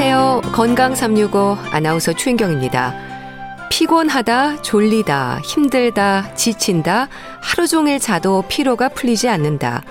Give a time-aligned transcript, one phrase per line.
[0.00, 0.52] 안녕하세요.
[0.52, 2.94] 건강 365 아나운서 추인경입니다.
[3.68, 7.08] 피곤하다, 졸리다, 힘들다, 지친다,
[7.40, 9.82] 하루 종일 자도 피로가 풀리지 않는다.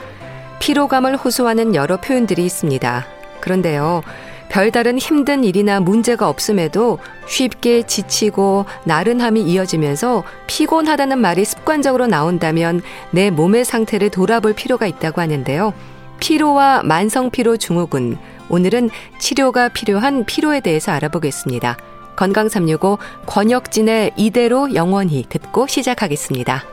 [0.60, 3.06] 피로감을 호소하는 여러 표현들이 있습니다.
[3.42, 4.02] 그런데요,
[4.48, 13.66] 별다른 힘든 일이나 문제가 없음에도 쉽게 지치고 나른함이 이어지면서 피곤하다는 말이 습관적으로 나온다면 내 몸의
[13.66, 15.74] 상태를 돌아볼 필요가 있다고 하는데요.
[16.20, 18.18] 피로와 만성피로 증후군.
[18.50, 18.90] 오늘은
[19.20, 21.78] 치료가 필요한 피로에 대해서 알아보겠습니다.
[22.16, 26.64] 건강 365 권혁진의 이대로 영원히 듣고 시작하겠습니다.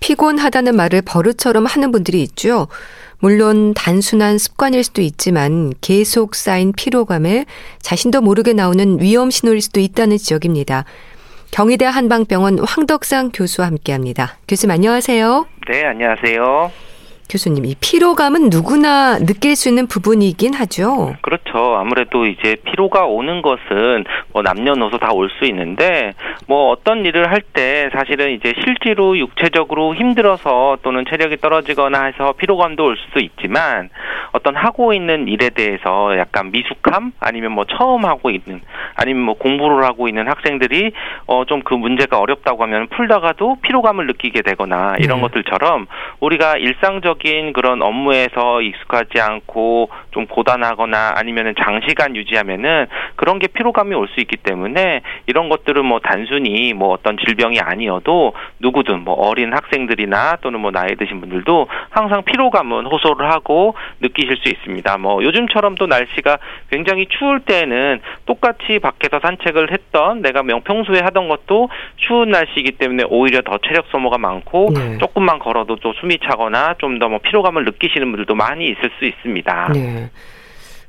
[0.00, 2.68] 피곤하다는 말을 버릇처럼 하는 분들이 있죠.
[3.18, 7.44] 물론 단순한 습관일 수도 있지만 계속 쌓인 피로감에
[7.80, 10.84] 자신도 모르게 나오는 위험 신호일 수도 있다는 지적입니다.
[11.50, 14.38] 경희대 한방병원 황덕상 교수와 함께합니다.
[14.48, 15.46] 교수님 안녕하세요.
[15.68, 16.89] 네, 안녕하세요.
[17.30, 21.14] 교수님, 이 피로감은 누구나 느낄 수 있는 부분이긴 하죠.
[21.22, 21.76] 그렇죠.
[21.76, 26.12] 아무래도 이제 피로가 오는 것은 뭐 남녀노소 다 올 수 있는데
[26.48, 32.84] 뭐 어떤 일을 할 때 사실은 이제 실제로 육체적으로 힘들어서 또는 체력이 떨어지거나 해서 피로감도
[32.84, 33.90] 올 수도 있지만
[34.32, 38.60] 어떤 하고 있는 일에 대해서 약간 미숙함 아니면 뭐 처음 하고 있는
[38.94, 40.92] 아니면 뭐 공부를 하고 있는 학생들이
[41.26, 45.22] 어 좀 그 문제가 어렵다고 하면 풀다가도 피로감을 느끼게 되거나 이런 네.
[45.28, 45.86] 것들처럼
[46.20, 53.94] 우리가 일상적 일반적인 그런 업무에서 익숙하지 않고 좀 고단하거나 아니면은 장시간 유지하면은 그런 게 피로감이
[53.94, 59.52] 올 수 있기 때문에 이런 것들은 뭐 단순히 뭐 어떤 질병이 아니어도 누구든 뭐 어린
[59.52, 64.98] 학생들이나 또는 뭐 나이 드신 분들도 항상 피로감은 호소를 하고 느끼실 수 있습니다.
[64.98, 66.38] 뭐 요즘처럼 또 날씨가
[66.70, 73.42] 굉장히 추울 때는 똑같이 밖에서 산책을 했던 내가 명평소에 하던 것도 추운 날씨이기 때문에 오히려
[73.42, 74.98] 더 체력 소모가 많고 네.
[74.98, 79.72] 조금만 걸어도 또 숨이 차거나 좀더 뭐 피로감을 느끼시는 분들도 많이 있을 수 있습니다.
[79.74, 80.10] 네.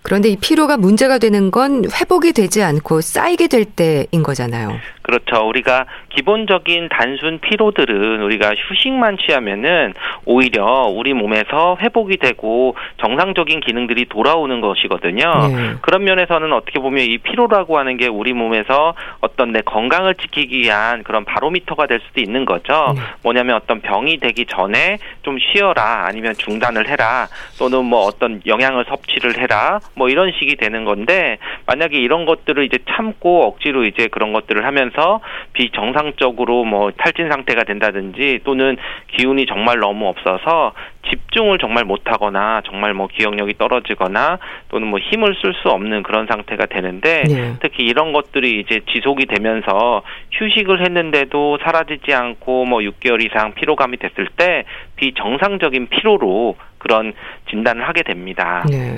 [0.04, 4.80] 그런데 이 피로가 문제가 되는 건 회복이 되지 않고 쌓이게 될 때인 거잖아요.
[5.02, 5.48] 그렇죠.
[5.48, 9.94] 우리가 기본적인 단순 피로들은 우리가 휴식만 취하면은
[10.26, 15.48] 오히려 우리 몸에서 회복이 되고 정상적인 기능들이 돌아오는 것이거든요.
[15.48, 15.74] 네.
[15.82, 21.04] 그런 면에서는 어떻게 보면 이 피로라고 하는 게 우리 몸에서 어떤 내 건강을 지키기 위한
[21.04, 22.94] 그런 바로미터가 될 수도 있는 거죠.
[22.96, 23.02] 네.
[23.24, 29.40] 뭐냐면 어떤 병이 되기 전에 좀 쉬어라 아니면 중단을 해라 또는 뭐 어떤 영양을 섭취를
[29.40, 34.66] 해라 뭐 이런 식이 되는 건데 만약에 이런 것들을 이제 참고 억지로 이제 그런 것들을
[34.66, 35.22] 하면서
[35.54, 38.78] 비정상적으로 뭐 탈진 상태가 된다든지 또는
[39.16, 40.74] 기운이 정말 너무 없어서
[41.10, 46.68] 집중을 정말 못하거나 정말 뭐 기억력이 떨어지거나 또는 뭐 힘을 쓸 수 없는 그런 상태가
[46.68, 47.56] 되는데 네.
[47.62, 54.28] 특히 이런 것들이 이제 지속이 되면서 휴식을 했는데도 사라지지 않고 뭐 6개월 이상 피로감이 됐을
[54.38, 54.64] 때
[54.96, 57.14] 비정상적인 피로로 그런
[57.50, 58.64] 진단을 하게 됩니다.
[58.70, 58.98] 네.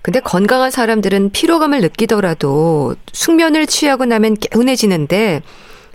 [0.00, 5.42] 근데 건강한 사람들은 피로감을 느끼더라도 숙면을 취하고 나면 개운해지는데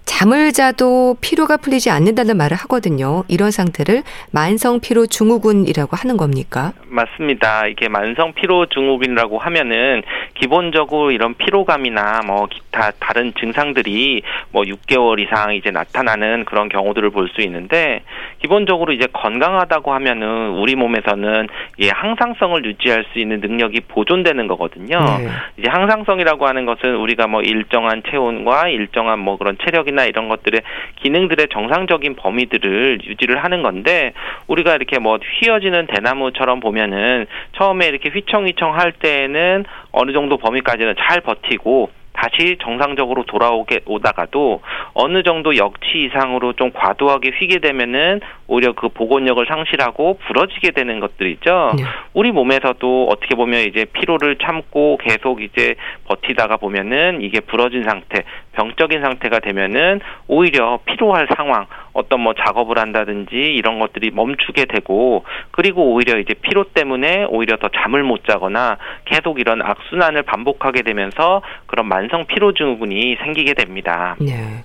[0.08, 3.24] 잠을 자도 피로가 풀리지 않는다는 말을 하거든요.
[3.28, 6.72] 이런 상태를 만성 피로 증후군이라고 하는 겁니까?
[6.88, 7.68] 맞습니다.
[7.68, 10.02] 이게 만성 피로 증후군이라고 하면은
[10.34, 17.28] 기본적으로 이런 피로감이나 뭐 기타 다른 증상들이 뭐 6개월 이상 이제 나타나는 그런 경우들을 볼
[17.36, 18.04] 수 있는데
[18.42, 24.98] 기본적으로 이제 건강하다고 하면은 우리 몸에서는 예 항상성을 유지할 수 있는 능력이 보존되는 거거든요.
[25.20, 25.28] 네.
[25.58, 30.62] 이제 항상성이라고 하는 것은 우리가 뭐 일정한 체온과 일정한 뭐 그런 체력이나 기능이나 이런 것들의
[31.02, 34.14] 기능들의 정상적인 범위들을 유지를 하는 건데
[34.46, 37.26] 우리가 이렇게 뭐 휘어지는 대나무처럼 보면은
[37.58, 44.62] 처음에 이렇게 휘청휘청 할 때는 어느 정도 범위까지는 잘 버티고 다시 정상적으로 돌아오게 오다가도
[44.94, 51.74] 어느 정도 역치 이상으로 좀 과도하게 휘게 되면은 오히려 그 복원력을 상실하고 부러지게 되는 것들이죠.
[51.78, 51.84] 네.
[52.14, 58.24] 우리 몸에서도 어떻게 보면 이제 피로를 참고 계속 이제 버티다가 보면은 이게 부러진 상태,
[58.54, 65.94] 병적인 상태가 되면은 오히려 피로할 상황, 어떤 뭐 작업을 한다든지 이런 것들이 멈추게 되고 그리고
[65.94, 71.88] 오히려 이제 피로 때문에 오히려 더 잠을 못 자거나 계속 이런 악순환을 반복하게 되면서 그런
[71.88, 74.16] 만성 피로 증후군이 생기게 됩니다.
[74.20, 74.64] 네.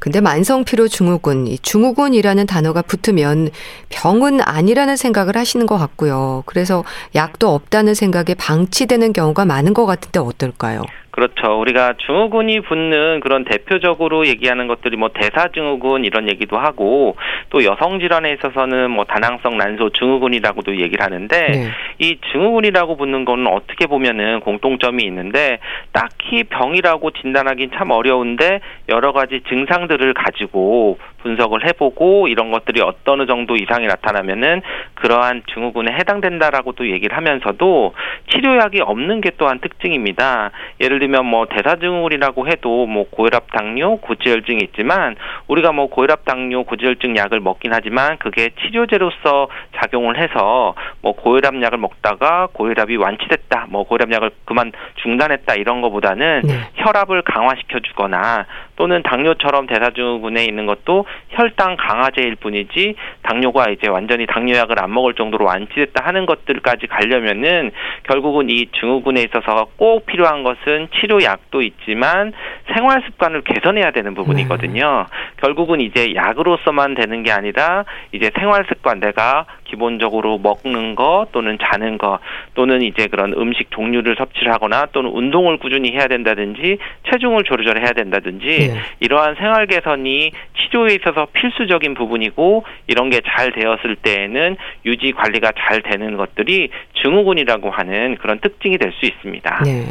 [0.00, 3.50] 근데 만성 피로 증후군, 이 증후군이라는 단어가 붙으면
[3.90, 6.42] 병은 아니라는 생각을 하시는 것 같고요.
[6.46, 10.82] 그래서 약도 없다는 생각에 방치되는 경우가 많은 것 같은데 어떨까요?
[11.10, 11.60] 그렇죠.
[11.60, 17.16] 우리가 증후군이 붙는 그런 대표적으로 얘기하는 것들이 뭐 대사증후군 이런 얘기도 하고
[17.50, 21.68] 또 여성 질환에 있어서는 뭐 다낭성 난소 증후군이라고도 얘기를 하는데 네.
[21.98, 25.58] 이 증후군이라고 붙는 거는 어떻게 보면은 공통점이 있는데
[25.92, 33.56] 딱히 병이라고 진단하기는 참 어려운데 여러 가지 증상들을 가지고 분석을 해보고 이런 것들이 어떤 정도
[33.56, 34.62] 이상이 나타나면은
[34.94, 37.94] 그러한 증후군에 해당된다라고도 얘기를 하면서도
[38.30, 40.50] 치료약이 없는 게 또한 특징입니다.
[40.80, 45.16] 예를 들면 뭐 대사증후군이라고 해도 뭐 고혈압 당뇨, 고지혈증이 있지만
[45.48, 51.78] 우리가 뭐 고혈압 당뇨, 고지혈증 약을 먹긴 하지만 그게 치료제로서 작용을 해서 뭐 고혈압 약을
[51.78, 54.70] 먹다가 고혈압이 완치됐다, 뭐 고혈압 약을 그만
[55.02, 56.54] 중단했다 이런 거보다는 네.
[56.76, 64.82] 혈압을 강화시켜 주거나 또는 당뇨처럼 대사증후군에 있는 것도 혈당 강화제일 뿐이지 당뇨가 이제 완전히 당뇨약을
[64.82, 67.72] 안 먹을 정도로 완치됐다 하는 것들까지 가려면은
[68.04, 72.32] 결국은 이 증후군에 있어서 꼭 필요한 것은 치료약도 있지만
[72.74, 75.06] 생활 습관을 개선해야 되는 부분이거든요.
[75.08, 75.16] 네.
[75.40, 81.96] 결국은 이제 약으로서만 되는 게 아니라 이제 생활 습관 내가 기본적으로 먹는 거 또는 자는
[81.96, 82.18] 거
[82.54, 86.78] 또는 이제 그런 음식 종류를 섭취를 하거나 또는 운동을 꾸준히 해야 된다든지
[87.10, 88.80] 체중을 조절해야 된다든지 네.
[89.00, 95.82] 이러한 생활 개선이 치료에 있어서 필수적인 부분이고 이런 게 잘 되었을 때에는 유지 관리가 잘
[95.82, 96.70] 되는 것들이
[97.02, 99.62] 증후군이라고 하는 그런 특징이 될 수 있습니다.
[99.64, 99.84] 네.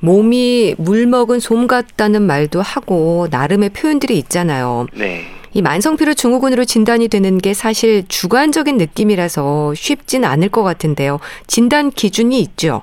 [0.00, 4.86] 몸이 물 먹은 솜 같다는 말도 하고 나름의 표현들이 있잖아요.
[4.94, 5.24] 네.
[5.52, 11.18] 이 만성피로 증후군으로 진단이 되는 게 사실 주관적인 느낌이라서 쉽진 않을 것 같은데요.
[11.46, 12.82] 진단 기준이 있죠.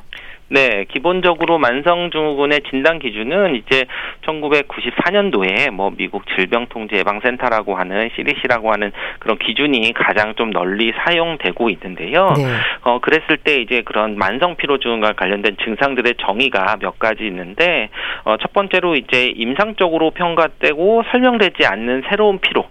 [0.53, 3.85] 네, 기본적으로 만성증후군의 진단 기준은 이제
[4.27, 12.33] 1994년도에 뭐 미국 질병통제예방센터라고 하는 CDC라고 하는 그런 기준이 가장 좀 널리 사용되고 있는데요.
[12.37, 12.43] 네.
[12.83, 17.89] 어 그랬을 때 이제 그런 만성 피로증후군과 관련된 증상들의 정의가 몇 가지 있는데
[18.25, 22.67] 어 첫 번째로 이제 임상적으로 평가되고 설명되지 않는 새로운 피로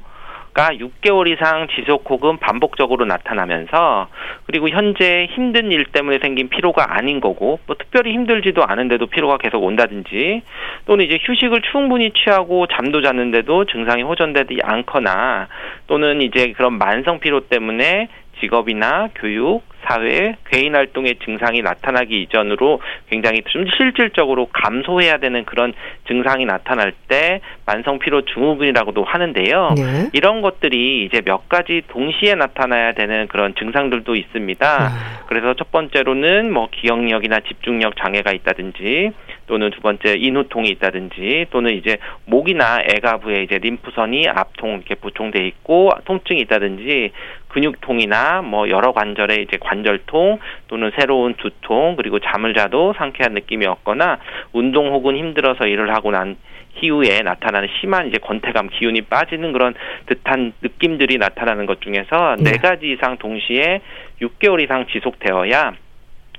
[0.55, 4.09] 가 6개월 이상 지속 혹은 반복적으로 나타나면서
[4.45, 9.65] 그리고 현재 힘든 일 때문에 생긴 피로가 아닌 거고 뭐 특별히 힘들지도 않은데도 피로가 계속
[9.65, 10.43] 온다든지
[10.85, 15.49] 또는 이제 휴식을 충분히 취하고 잠도 잤는데도 증상이 호전되지 않거나
[15.87, 18.09] 또는 이제 그런 만성 피로 때문에
[18.41, 22.81] 직업이나 교육, 사회, 개인 활동의 증상이 나타나기 이전으로
[23.11, 25.73] 굉장히 좀 실질적으로 감소해야 되는 그런
[26.08, 29.75] 증상이 나타날 때 만성 피로 증후군이라고도 하는데요.
[29.76, 30.11] 네.
[30.12, 34.67] 이런 것들이 이제 몇 가지 동시에 나타나야 되는 그런 증상들도 있습니다.
[34.67, 35.26] 아.
[35.26, 39.12] 그래서 첫 번째로는 뭐 기억력이나 집중력 장애가 있다든지
[39.46, 45.90] 또는 두 번째 인후통이 있다든지 또는 이제 목이나 애가부에 이제 림프선이 압통 이렇게 보충돼 있고
[46.05, 47.11] 통증이 있다든지
[47.53, 50.39] 근육통이나 뭐 여러 관절에 이제 관절통
[50.69, 54.19] 또는 새로운 두통 그리고 잠을 자도 상쾌한 느낌이 없거나
[54.53, 56.37] 운동 혹은 힘들어서 일을 하고 난
[56.81, 59.75] 이후에 나타나는 심한 이제 권태감 기운이 빠지는 그런
[60.07, 63.81] 듯한 느낌들이 나타나는 것 중에서 네, 네 가지 이상 동시에
[64.21, 65.75] 6개월 이상 지속되어야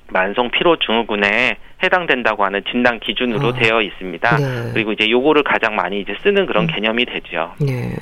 [0.09, 3.53] 만성 피로 증후군에 해당된다고 하는 진단 기준으로 어.
[3.53, 4.37] 되어 있습니다.
[4.37, 4.71] 네.
[4.73, 6.67] 그리고 이제 요거를 가장 많이 이제 쓰는 그런 음.
[6.67, 7.53] 개념이 되죠.
[7.59, 7.95] 네.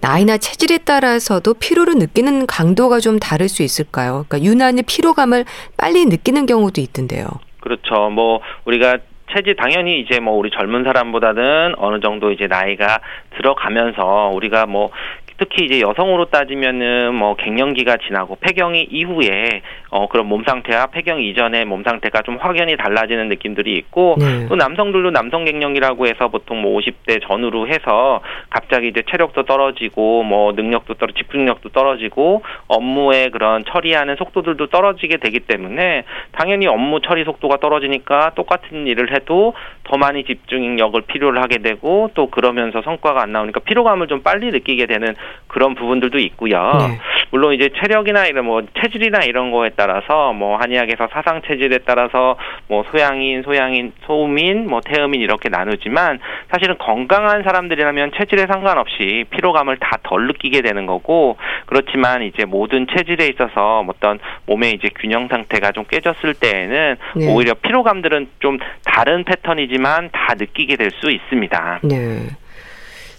[0.00, 4.24] 나이나 체질에 따라서도 피로를 느끼는 강도가 좀 다를 수 있을까요?
[4.28, 5.44] 그러니까 유난히 피로감을
[5.76, 7.26] 빨리 느끼는 경우도 있던데요.
[7.60, 8.10] 그렇죠.
[8.10, 8.98] 뭐 우리가
[9.32, 13.00] 체질 당연히 이제 뭐 우리 젊은 사람보다는 어느 정도 이제 나이가
[13.36, 14.90] 들어가면서 우리가 뭐
[15.38, 21.64] 특히 이제 여성으로 따지면은 뭐 갱년기가 지나고 폐경이 이후에 어 그런 몸 상태와 폐경 이전의
[21.64, 24.46] 몸 상태가 좀 확연히 달라지는 느낌들이 있고 네.
[24.48, 30.52] 또 남성들도 남성 갱년기라고 해서 보통 뭐 50대 전후로 해서 갑자기 이제 체력도 떨어지고 뭐
[30.52, 36.02] 능력도 떨어 집중력도 떨어지고 업무의 그런 처리하는 속도들도 떨어지게 되기 때문에
[36.32, 39.54] 당연히 업무 처리 속도가 떨어지니까 똑같은 일을 해도
[39.84, 44.86] 더 많이 집중력을 필요로 하게 되고 또 그러면서 성과가 안 나오니까 피로감을 좀 빨리 느끼게
[44.86, 45.14] 되는
[45.46, 46.72] 그런 부분들도 있고요.
[46.78, 46.98] 네.
[47.30, 52.36] 물론 이제 체력이나 이런 뭐 체질이나 이런 거에 따라서 뭐 한의학에서 사상 체질에 따라서
[52.68, 56.18] 뭐 소양인, 소양인, 소음인, 뭐 태음인 이렇게 나누지만
[56.50, 63.26] 사실은 건강한 사람들이라면 체질에 상관없이 피로감을 다 덜 느끼게 되는 거고 그렇지만 이제 모든 체질에
[63.26, 67.34] 있어서 어떤 몸의 이제 균형 상태가 좀 깨졌을 때에는 네.
[67.34, 71.80] 오히려 피로감들은 좀 다른 패턴이지만 다 느끼게 될 수 있습니다.
[71.82, 72.26] 네.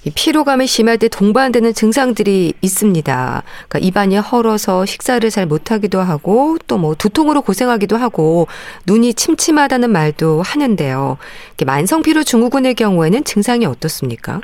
[0.06, 3.44] 이 피로감이 심할 때 동반되는 증상들이 있습니다.
[3.68, 8.48] 그러니까 입안이 헐어서 식사를 잘 못하기도 하고 또 뭐 두통으로 고생하기도 하고
[8.88, 11.18] 눈이 침침하다는 말도 하는데요.
[11.65, 14.39] 만성 피로 증후군의 경우에는 증상이 어떻습니까?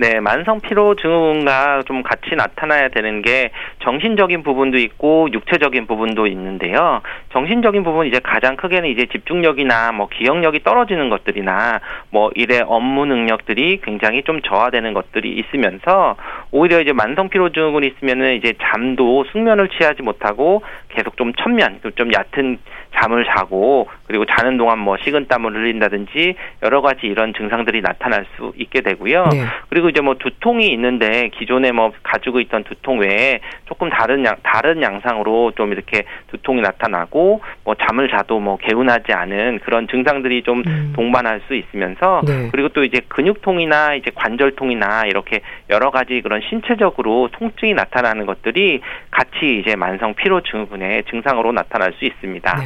[0.00, 3.50] 네, 만성 피로 증후군과 좀 같이 나타나야 되는 게
[3.80, 7.02] 정신적인 부분도 있고 육체적인 부분도 있는데요.
[7.32, 13.80] 정신적인 부분 이제 가장 크게는 이제 집중력이나 뭐 기억력이 떨어지는 것들이나 뭐 일의 업무 능력들이
[13.82, 16.14] 굉장히 좀 저하되는 것들이 있으면서
[16.52, 22.12] 오히려 이제 만성 피로 증후군이 있으면은 이제 잠도 숙면을 취하지 못하고 계속 좀 천면, 좀
[22.12, 22.58] 얕은
[23.00, 28.80] 잠을 자고 그리고 자는 동안 뭐 식은땀을 흘린다든지 여러 가지 이런 증상들이 나타날 수 있게
[28.80, 29.24] 되고요.
[29.32, 29.44] 네.
[29.68, 34.82] 그리고 이제 뭐 두통이 있는데 기존에 뭐 가지고 있던 두통 외에 조금 다른 양 다른
[34.82, 40.92] 양상으로 좀 이렇게 두통이 나타나고 뭐 잠을 자도 뭐 개운하지 않은 그런 증상들이 좀 음.
[40.94, 42.48] 동반할 수 있으면서 네.
[42.50, 45.40] 그리고 또 이제 근육통이나 이제 관절통이나 이렇게
[45.70, 52.04] 여러 가지 그런 신체적으로 통증이 나타나는 것들이 같이 이제 만성 피로 증후군의 증상으로 나타날 수
[52.04, 52.56] 있습니다.
[52.56, 52.64] 네.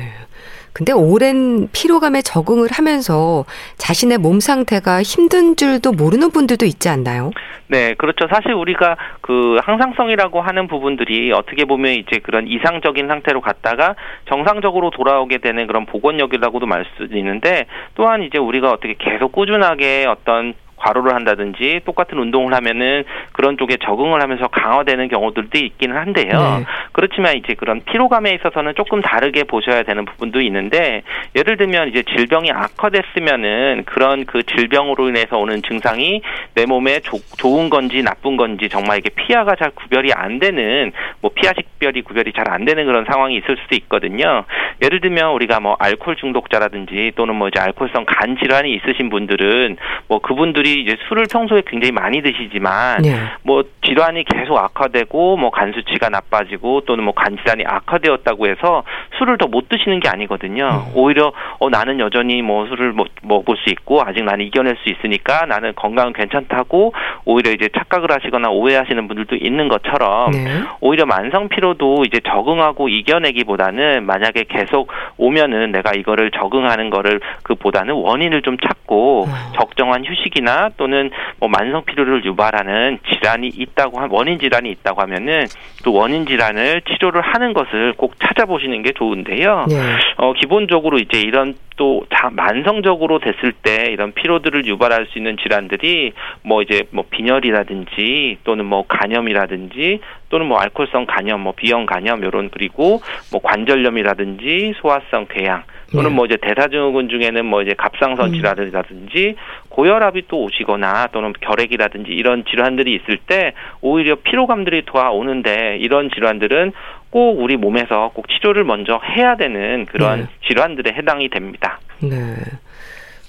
[0.72, 3.44] 근데 오랜 피로감에 적응을 하면서
[3.76, 7.30] 자신의 몸 상태가 힘든 줄도 모르는 분들도 있지 않나요?
[7.68, 8.26] 네, 그렇죠.
[8.30, 13.96] 사실 우리가 그 항상성이라고 하는 부분들이 어떻게 보면 이제 그런 이상적인 상태로 갔다가
[14.28, 20.54] 정상적으로 돌아오게 되는 그런 복원력이라고도 말 수 있는데 또한 이제 우리가 어떻게 계속 꾸준하게 어떤
[20.82, 26.58] 과로를 한다든지 똑같은 운동을 하면은 그런 쪽에 적응을 하면서 강화되는 경우들도 있기는 한데요.
[26.58, 26.64] 네.
[26.92, 31.02] 그렇지만 이제 그런 피로감에 있어서는 조금 다르게 보셔야 되는 부분도 있는데
[31.34, 36.22] 예를 들면 이제 질병이 악화됐으면은 그런 그 질병으로 인해서 오는 증상이
[36.54, 41.30] 내 몸에 조, 좋은 건지 나쁜 건지 정말 이게 피하가 잘 구별이 안 되는 뭐
[41.34, 44.44] 피하 식별이 구별이 잘 안 되는 그런 상황이 있을 수도 있거든요.
[44.82, 49.76] 예를 들면 우리가 뭐 알코올 중독자라든지 또는 뭐 이제 알코올성 간 질환이 있으신 분들은
[50.08, 53.14] 뭐 그분들이 이제 술을 평소에 굉장히 많이 드시지만 네.
[53.42, 58.82] 뭐 질환이 계속 악화되고 뭐 간 수치가 나빠지고 또는 뭐 간 질환이 악화되었다고 해서
[59.18, 60.64] 술을 더 못 드시는 게 아니거든요.
[60.88, 60.92] 음.
[60.94, 65.44] 오히려 어 나는 여전히 뭐 술을 못 먹을 수 있고 아직 나는 이겨낼 수 있으니까
[65.46, 66.94] 나는 건강은 괜찮다고
[67.26, 70.62] 오히려 이제 착각을 하시거나 오해하시는 분들도 있는 것처럼 네.
[70.80, 74.88] 오히려 만성 피로도 이제 적응하고 이겨내기보다는 만약에 계속
[75.18, 79.32] 오면은 내가 이거를 적응하는 거를 그보다는 원인을 좀 찾고 음.
[79.54, 85.46] 적정한 휴식이나 또는 뭐 만성 피로를 유발하는 질환이 있다고 한 원인 질환이 있다고 하면은
[85.84, 89.66] 또 원인 질환을 치료를 하는 것을 꼭 찾아보시는 게 좋은데요.
[89.68, 89.76] 네.
[90.16, 96.62] 어 기본적으로 이제 이런 또 만성적으로 됐을 때 이런 피로들을 유발할 수 있는 질환들이 뭐
[96.62, 103.00] 이제 뭐 빈혈이라든지 또는 뭐 간염이라든지 또는 뭐 알코올성 간염, 뭐 비형 간염 요런 그리고
[103.30, 106.16] 뭐 관절염이라든지 소화성 궤양 또는 네.
[106.16, 109.36] 뭐 이제 대사증후군 중에는 뭐 이제 갑상선 질환이라든지
[109.68, 116.72] 고혈압이 또 오시거나 또는 결핵이라든지 이런 질환들이 있을 때 오히려 피로감들이 돌아오는데 이런 질환들은
[117.10, 120.26] 꼭 우리 몸에서 꼭 치료를 먼저 해야 되는 그런 네.
[120.48, 121.78] 질환들에 해당이 됩니다.
[122.00, 122.36] 네.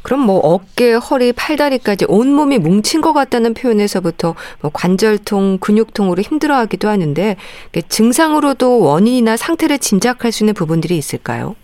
[0.03, 7.37] 그럼 뭐 어깨, 허리, 팔다리까지 온몸이 뭉친 것 같다는 표현에서부터 뭐 관절통, 근육통으로 힘들어하기도 하는데
[7.87, 11.55] 증상으로도 원인이나 상태를 짐작할 수 있는 부분들이 있을까요?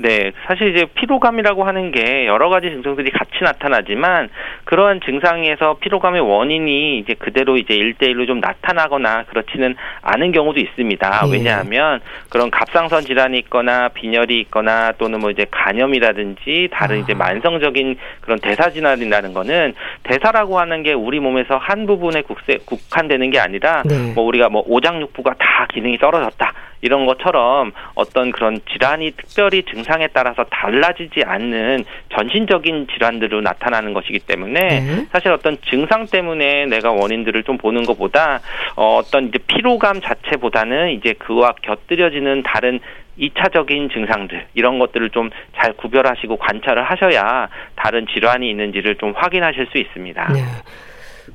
[0.00, 4.28] 네, 사실 이제 피로감이라고 하는 게 여러 가지 증상들이 같이 나타나지만
[4.64, 11.26] 그러한 증상에서 피로감의 원인이 이제 그대로 이제 일대일로좀 나타나거나 그렇지는 않은 경우도 있습니다.
[11.26, 11.32] 네.
[11.32, 16.98] 왜냐하면 그런 갑상선 질환이 있거나 빈혈이 있거나 또는 뭐 이제 간염이라든지 다른 아.
[17.00, 19.74] 이제 만성적인 그런 대사 질환이라는 거는
[20.04, 24.12] 대사라고 하는 게 우리 몸에서 한 부분에 국세, 국한되는 게 아니라 네.
[24.14, 30.44] 뭐 우리가 뭐 오장육부가 다 기능이 떨어졌다 이런 것처럼 어떤 그런 질환이 특별히 증상에 따라서
[30.44, 35.06] 달라지지 않는 전신적인 질환들로 나타나는 것이기 때문에 네.
[35.12, 38.40] 사실 어떤 증상 때문에 내가 원인들을 좀 보는 것보다
[38.76, 42.80] 어, 어떤 이제 피로감 자체보다는 이제 그와 곁들여지는 다른
[43.20, 49.78] 이차적인 증상들 이런 것들을 좀 잘 구별하시고 관찰을 하셔야 다른 질환이 있는지를 좀 확인하실 수
[49.78, 50.32] 있습니다.
[50.32, 50.40] 네.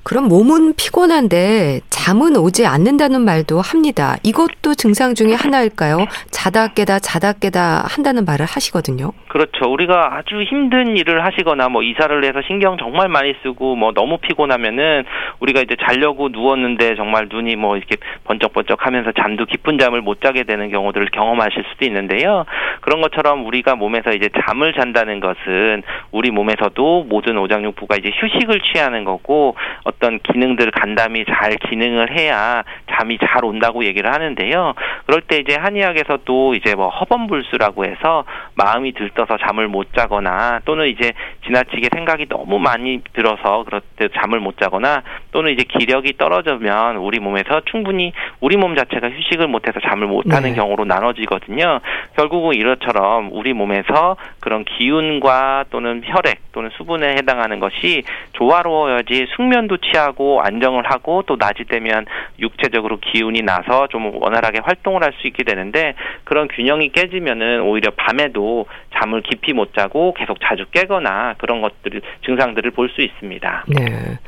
[0.03, 4.17] 그럼 몸은 피곤한데 잠은 오지 않는다는 말도 합니다.
[4.24, 6.05] 이것도 증상 중에 하나일까요?
[6.31, 9.13] 자다 깨다 자다 깨다 한다는 말을 하시거든요.
[9.29, 9.72] 그렇죠.
[9.72, 15.05] 우리가 아주 힘든 일을 하시거나 뭐 이사를 해서 신경 정말 많이 쓰고 뭐 너무 피곤하면은
[15.39, 17.95] 우리가 이제 자려고 누웠는데 정말 눈이 뭐 이렇게
[18.25, 22.45] 번쩍번쩍 하면서 잠도 깊은 잠을 못 자게 되는 경우들을 경험하실 수도 있는데요.
[22.81, 29.05] 그런 것처럼 우리가 몸에서 이제 잠을 잔다는 것은 우리 몸에서도 모든 오장육부가 이제 휴식을 취하는
[29.05, 29.55] 거고
[29.96, 34.74] 어떤 기능들 간담이 잘 기능을 해야 잠이 잘 온다고 얘기를 하는데요.
[35.06, 41.14] 그럴 때 이제 한의학에서도 이제 뭐 허범불수라고 해서 마음이 들떠서 잠을 못 자거나 또는 이제
[41.46, 47.20] 지나치게 생각이 너무 많이 들어서 그럴 때 잠을 못 자거나 또는 이제 기력이 떨어지면 우리
[47.20, 50.56] 몸에서 충분히 우리 몸 자체가 휴식을 못해서 잠을 못 하는 네.
[50.56, 51.80] 경우로 나눠지거든요.
[52.16, 60.41] 결국은 이것처럼 우리 몸에서 그런 기운과 또는 혈액 또는 수분에 해당하는 것이 조화로워야지 숙면도 취하고
[60.41, 62.05] 안정을 하고 또 낮이 되면
[62.39, 65.93] 육체적으로 기운이 나서 좀 원활하게 활동을 할 수 있게 되는데
[66.24, 72.72] 그런 균형이 깨지면은 오히려 밤에도 잠을 깊이 못 자고 계속 자주 깨거나 그런 것들 증상들을
[72.72, 73.65] 볼 수 있습니다.
[73.67, 74.19] 네.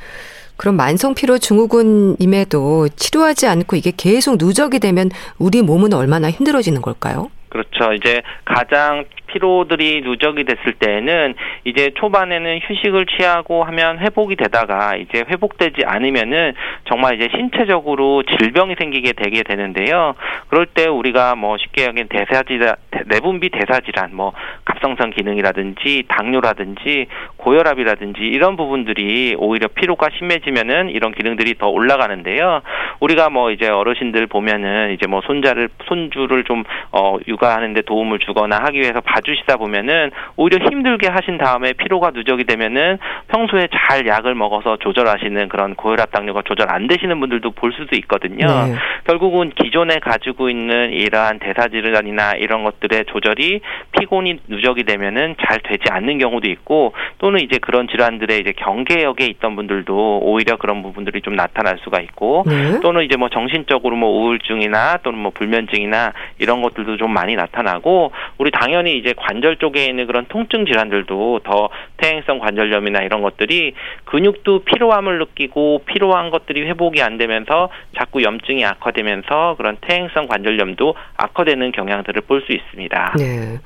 [0.58, 7.29] 그럼 만성 피로 증후군임에도 치료하지 않고 이게 계속 누적이 되면 우리 몸은 얼마나 힘들어지는 걸까요?
[7.50, 7.94] 그렇죠.
[7.94, 9.05] 이제 가장
[9.36, 16.54] 피로들이 누적이 됐을 때에는 이제 초반에는 휴식을 취하고 하면 회복이 되다가 이제 회복되지 않으면은
[16.86, 20.15] 정말 이제 신체적으로 질병이 생기게 되게 되는데요.
[20.48, 22.75] 그럴 때 우리가 뭐 쉽게 얘기하면 대사질환,
[23.08, 24.32] 내분비 대사질환, 뭐
[24.63, 32.62] 갑상선 기능이라든지 당뇨라든지 고혈압이라든지 이런 부분들이 오히려 피로가 심해지면은 이런 기능들이 더 올라가는데요.
[33.01, 38.80] 우리가 뭐 이제 어르신들 보면은 이제 뭐 손자를 손주를 좀 어 육아하는데 도움을 주거나 하기
[38.80, 45.50] 위해서 봐주시다 보면은 오히려 힘들게 하신 다음에 피로가 누적이 되면은 평소에 잘 약을 먹어서 조절하시는
[45.50, 48.46] 그런 고혈압 당뇨가 조절 안 되시는 분들도 볼 수도 있거든요.
[48.46, 48.75] 네.
[49.05, 53.62] 결국은 기존에 가지고 있는 이러한 대사질환이나 이런 것들의 조절이
[54.00, 59.55] 피곤이 누적이 되면은 잘 되지 않는 경우도 있고 또는 이제 그런 질환들의 이제 경계역에 있던
[59.55, 62.79] 분들도 오히려 그런 부분들이 좀 나타날 수가 있고 네.
[62.82, 68.51] 또는 이제 뭐 정신적으로 뭐 우울증이나 또는 뭐 불면증이나 이런 것들도 좀 많이 나타나고 우리
[68.51, 75.20] 당연히 이제 관절 쪽에 있는 그런 통증 질환들도 더 퇴행성 관절염이나 이런 것들이 근육도 피로함을
[75.20, 82.46] 느끼고 피로한 것들이 회복이 안 되면서 자꾸 염증이 악화되면서 그런 퇴행성 관절염도 악화되는 경향들을 볼
[82.46, 83.16] 수 있습니다.
[83.18, 83.58] 네.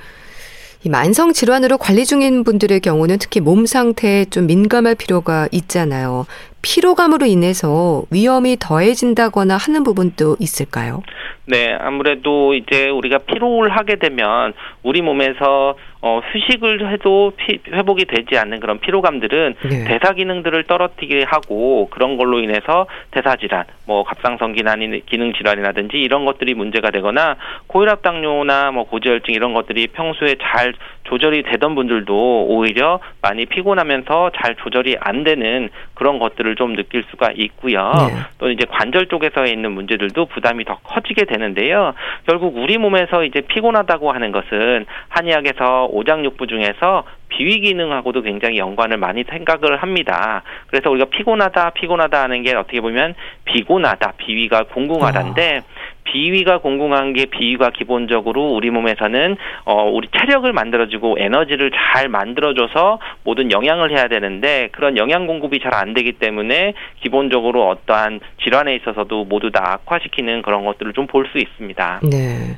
[0.81, 6.25] 이 만성 질환으로 관리 중인 분들의 경우는 특히 몸 상태에 좀 민감할 필요가 있잖아요.
[6.61, 11.03] 피로감으로 인해서 위험이 더해진다거나 하는 부분도 있을까요?
[11.45, 18.37] 네, 아무래도 이제 우리가 피로를 하게 되면 우리 몸에서 어, 휴식을 해도 피, 회복이 되지
[18.37, 19.83] 않는 그런 피로감들은 네.
[19.85, 26.23] 대사 기능들을 떨어뜨리게 하고 그런 걸로 인해서 대사 질환, 뭐 갑상선 기능 기능 질환이라든지 이런
[26.25, 27.35] 것들이 문제가 되거나
[27.67, 30.73] 고혈압 당뇨나 뭐 고지혈증 이런 것들이 평소에 잘
[31.09, 37.31] 조절이 되던 분들도 오히려 많이 피곤하면서 잘 조절이 안 되는 그런 것들을 좀 느낄 수가
[37.35, 37.91] 있고요.
[37.91, 38.15] 네.
[38.37, 41.93] 또 이제 관절 쪽에서 있는 문제들도 부담이 더 커지게 되는데요.
[42.27, 49.23] 결국 우리 몸에서 이제 피곤하다고 하는 것은 한의학에서 오장육부 중에서 비위 기능하고도 굉장히 연관을 많이
[49.23, 50.43] 생각을 합니다.
[50.67, 53.15] 그래서 우리가 피곤하다, 피곤하다 하는 게 어떻게 보면
[53.45, 55.79] 비곤하다, 비위가 공공하다인데 아.
[56.05, 63.51] 비위가 공공한 게 비위가 기본적으로 우리 몸에서는 어 우리 체력을 만들어주고 에너지를 잘 만들어줘서 모든
[63.51, 69.51] 영양을 해야 되는데 그런 영양 공급이 잘 안 되기 때문에 기본적으로 어떠한 질환에 있어서도 모두
[69.51, 71.99] 다 악화시키는 그런 것들을 좀 볼 수 있습니다.
[72.09, 72.57] 네.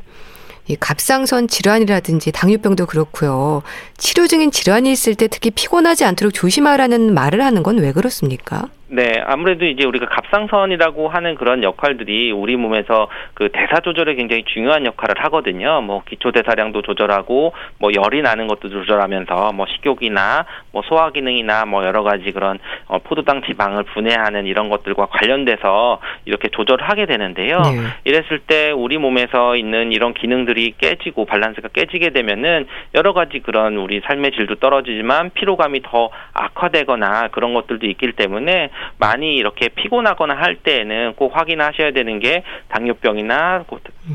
[0.68, 3.64] 이 갑상선 질환이라든지 당뇨병도 그렇고요.
[3.98, 8.70] 치료 중인 질환이 있을 때 특히 피곤하지 않도록 조심하라는 말을 하는 건 왜 그렇습니까?
[8.94, 14.86] 네, 아무래도 이제 우리가 갑상선이라고 하는 그런 역할들이 우리 몸에서 그 대사 조절에 굉장히 중요한
[14.86, 15.80] 역할을 하거든요.
[15.80, 21.86] 뭐 기초 대사량도 조절하고 뭐 열이 나는 것도 조절하면서 뭐 식욕이나 뭐 소화 기능이나 뭐
[21.86, 27.62] 여러 가지 그런 어, 포도당 지방을 분해하는 이런 것들과 관련돼서 이렇게 조절을 하게 되는데요.
[27.62, 27.78] 네.
[28.04, 34.02] 이랬을 때 우리 몸에서 있는 이런 기능들이 깨지고 밸런스가 깨지게 되면은 여러 가지 그런 우리
[34.02, 41.14] 삶의 질도 떨어지지만 피로감이 더 악화되거나 그런 것들도 있기 때문에 많이 이렇게 피곤하거나 할 때에는
[41.16, 43.66] 꼭 확인하셔야 되는 게 당뇨병이나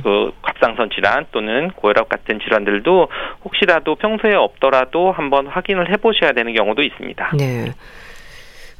[0.02, 3.08] 그 갑상선 질환 또는 고혈압 같은 질환들도
[3.44, 7.32] 혹시라도 평소에 없더라도 한번 확인을 해보셔야 되는 경우도 있습니다.
[7.38, 7.72] 네.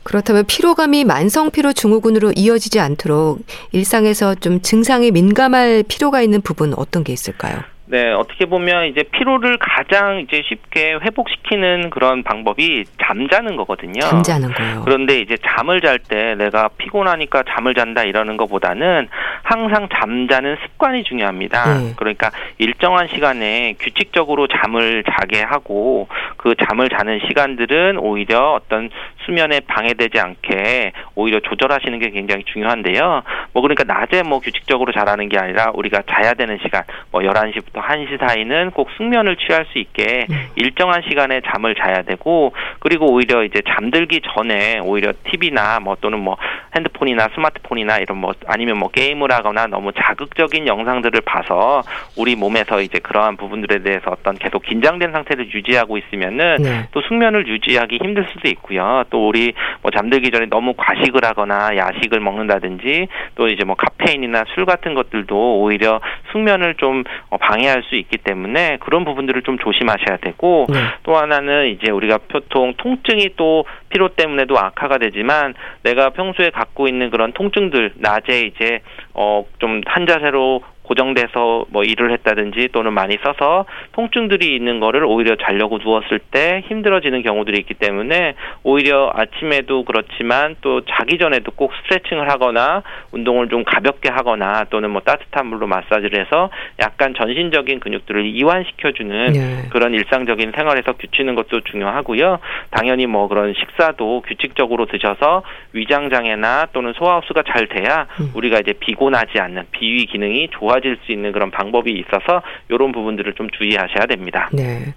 [0.03, 3.41] 그렇다면 피로감이 만성 피로 증후군으로 이어지지 않도록
[3.73, 7.59] 일상에서 좀 증상에 민감할 필요가 있는 부분 어떤 게 있을까요?
[7.89, 14.01] 네, 어떻게 보면 이제 피로를 가장 이제 쉽게 회복시키는 그런 방법이 잠자는 거거든요.
[14.01, 14.83] 잠자는 거요.
[14.85, 19.09] 그런데 이제 잠을 잘 때 내가 피곤하니까 잠을 잔다 이러는 것보다는
[19.43, 21.79] 항상 잠자는 습관이 중요합니다.
[21.79, 21.93] 네.
[21.97, 28.91] 그러니까 일정한 시간에 규칙적으로 잠을 자게 하고 그 잠을 자는 시간들은 오히려 어떤
[29.25, 33.23] 수면에 방해되지 않게 오히려 조절하시는 게 굉장히 중요한데요.
[33.53, 38.19] 뭐 그러니까 낮에 뭐 규칙적으로 자라는 게 아니라 우리가 자야 되는 시간 뭐 11시부터 1시
[38.19, 40.49] 사이는 꼭 숙면을 취할 수 있게 네.
[40.57, 46.37] 일정한 시간에 잠을 자야 되고 그리고 오히려 이제 잠들기 전에 오히려 TV나 뭐 또는 뭐
[46.75, 51.83] 핸드폰이나 스마트폰이나 이런 뭐 아니면 뭐 게임을 하거나 너무 자극적인 영상들을 봐서
[52.17, 56.89] 우리 몸에서 이제 그러한 부분들에 대해서 어떤 계속 긴장된 상태를 유지하고 있으면은 네.
[56.93, 59.05] 또 숙면을 유지하기 힘들 수도 있고요.
[59.11, 64.67] 또 우리 뭐 잠들기 전에 너무 과식을 하거나 야식을 먹는다든지 또 이제 뭐 카페인이나 술
[64.67, 66.01] 같은 것들도 오히려
[66.33, 70.79] 숙면을 좀 어, 방해 방해할 수 있기 때문에 그런 부분들을 좀 조심하셔야 되고 네.
[71.03, 77.11] 또 하나는 이제 우리가 보통 통증이 또 피로 때문에도 악화가 되지만 내가 평소에 갖고 있는
[77.11, 78.81] 그런 통증들 낮에 이제
[79.13, 85.79] 어 좀 한자세로 고정돼서 뭐 일을 했다든지 또는 많이 써서 통증들이 있는 거를 오히려 자려고
[85.79, 92.83] 누웠을 때 힘들어지는 경우들이 있기 때문에 오히려 아침에도 그렇지만 또 자기 전에도 꼭 스트레칭을 하거나
[93.11, 99.69] 운동을 좀 가볍게 하거나 또는 뭐 따뜻한 물로 마사지를 해서 약간 전신적인 근육들을 이완시켜주는 네.
[99.71, 102.39] 그런 일상적인 생활에서 규치는 것도 중요하고요.
[102.71, 108.31] 당연히 뭐 그런 식사도 규칙적으로 드셔서 위장 장애나 또는 소화 흡수가 잘 돼야 음.
[108.35, 113.35] 우리가 이제 비곤하지 않는 비위 기능이 좋아 좋아질 수 있는 그런 방법이 있어서 이런 부분들을
[113.35, 114.49] 좀 주의하셔야 됩니다.
[114.53, 114.95] 네.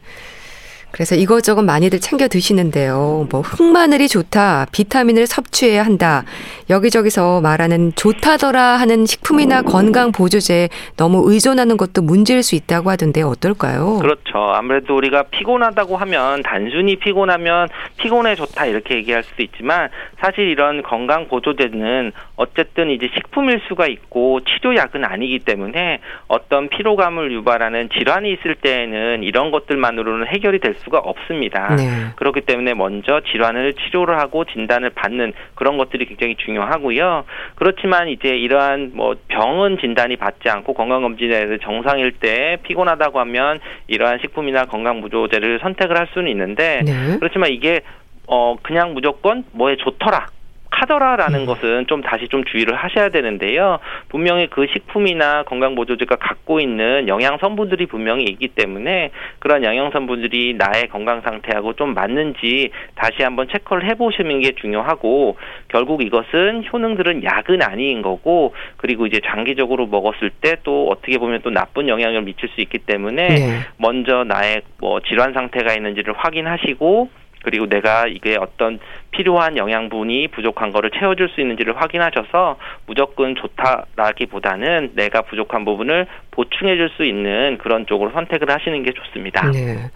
[0.92, 3.28] 그래서 이것저것 많이들 챙겨 드시는데요.
[3.32, 6.24] 뭐 흑마늘이 좋다, 비타민을 섭취해야 한다.
[6.70, 14.00] 여기저기서 말하는 좋다더라 하는 식품이나 건강 보조제 너무 의존하는 것도 문제일 수 있다고 하던데 어떨까요?
[14.00, 14.38] 그렇죠.
[14.54, 21.28] 아무래도 우리가 피곤하다고 하면 단순히 피곤하면 피곤해 좋다 이렇게 얘기할 수도 있지만 사실 이런 건강
[21.28, 29.24] 보조제는 어쨌든 이제 식품일 수가 있고 치료약은 아니기 때문에 어떤 피로감을 유발하는 질환이 있을 때에는
[29.24, 31.76] 이런 것들만으로는 해결이 될 수가 없습니다.
[31.76, 31.86] 네.
[32.16, 37.26] 그렇기 때문에 먼저 질환을 치료를 하고 진단을 받는 그런 것들이 굉장히 중요하고요.
[37.56, 44.66] 그렇지만 이제 이러한 뭐 병은 진단이 받지 않고 건강검진에 정상일 때 피곤하다고 하면 이러한 식품이나
[44.66, 47.18] 건강무조제를 선택을 할 수는 있는데 네.
[47.20, 47.82] 그렇지만 이게
[48.28, 50.28] 어 그냥 무조건 뭐에 좋더라
[50.72, 51.46] 하더라라는 음.
[51.46, 53.80] 것은 좀 다시 좀 주의를 하셔야 되는데요.
[54.10, 60.56] 분명히 그 식품이나 건강 보조제가 갖고 있는 영양 성분들이 분명히 있기 때문에 그런 영양 성분들이
[60.58, 65.38] 나의 건강 상태하고 좀 맞는지 다시 한번 체크를 해 보시는 게 중요하고
[65.70, 71.50] 결국 이것은 효능들은 약은 아닌 거고 그리고 이제 장기적으로 먹었을 때 또 어떻게 보면 또
[71.50, 73.60] 나쁜 영향을 미칠 수 있기 때문에 네.
[73.78, 77.10] 먼저 나의 뭐 질환 상태가 있는지를 확인하시고
[77.44, 78.80] 그리고 내가 이게 어떤
[79.12, 87.06] 필요한 영양분이 부족한 거를 채워줄 수 있는지를 확인하셔서 무조건 좋다라기보다는 내가 부족한 부분을 보충해줄 수
[87.06, 89.50] 있는 그런 쪽으로 선택을 하시는 게 좋습니다.
[89.52, 89.90] 네.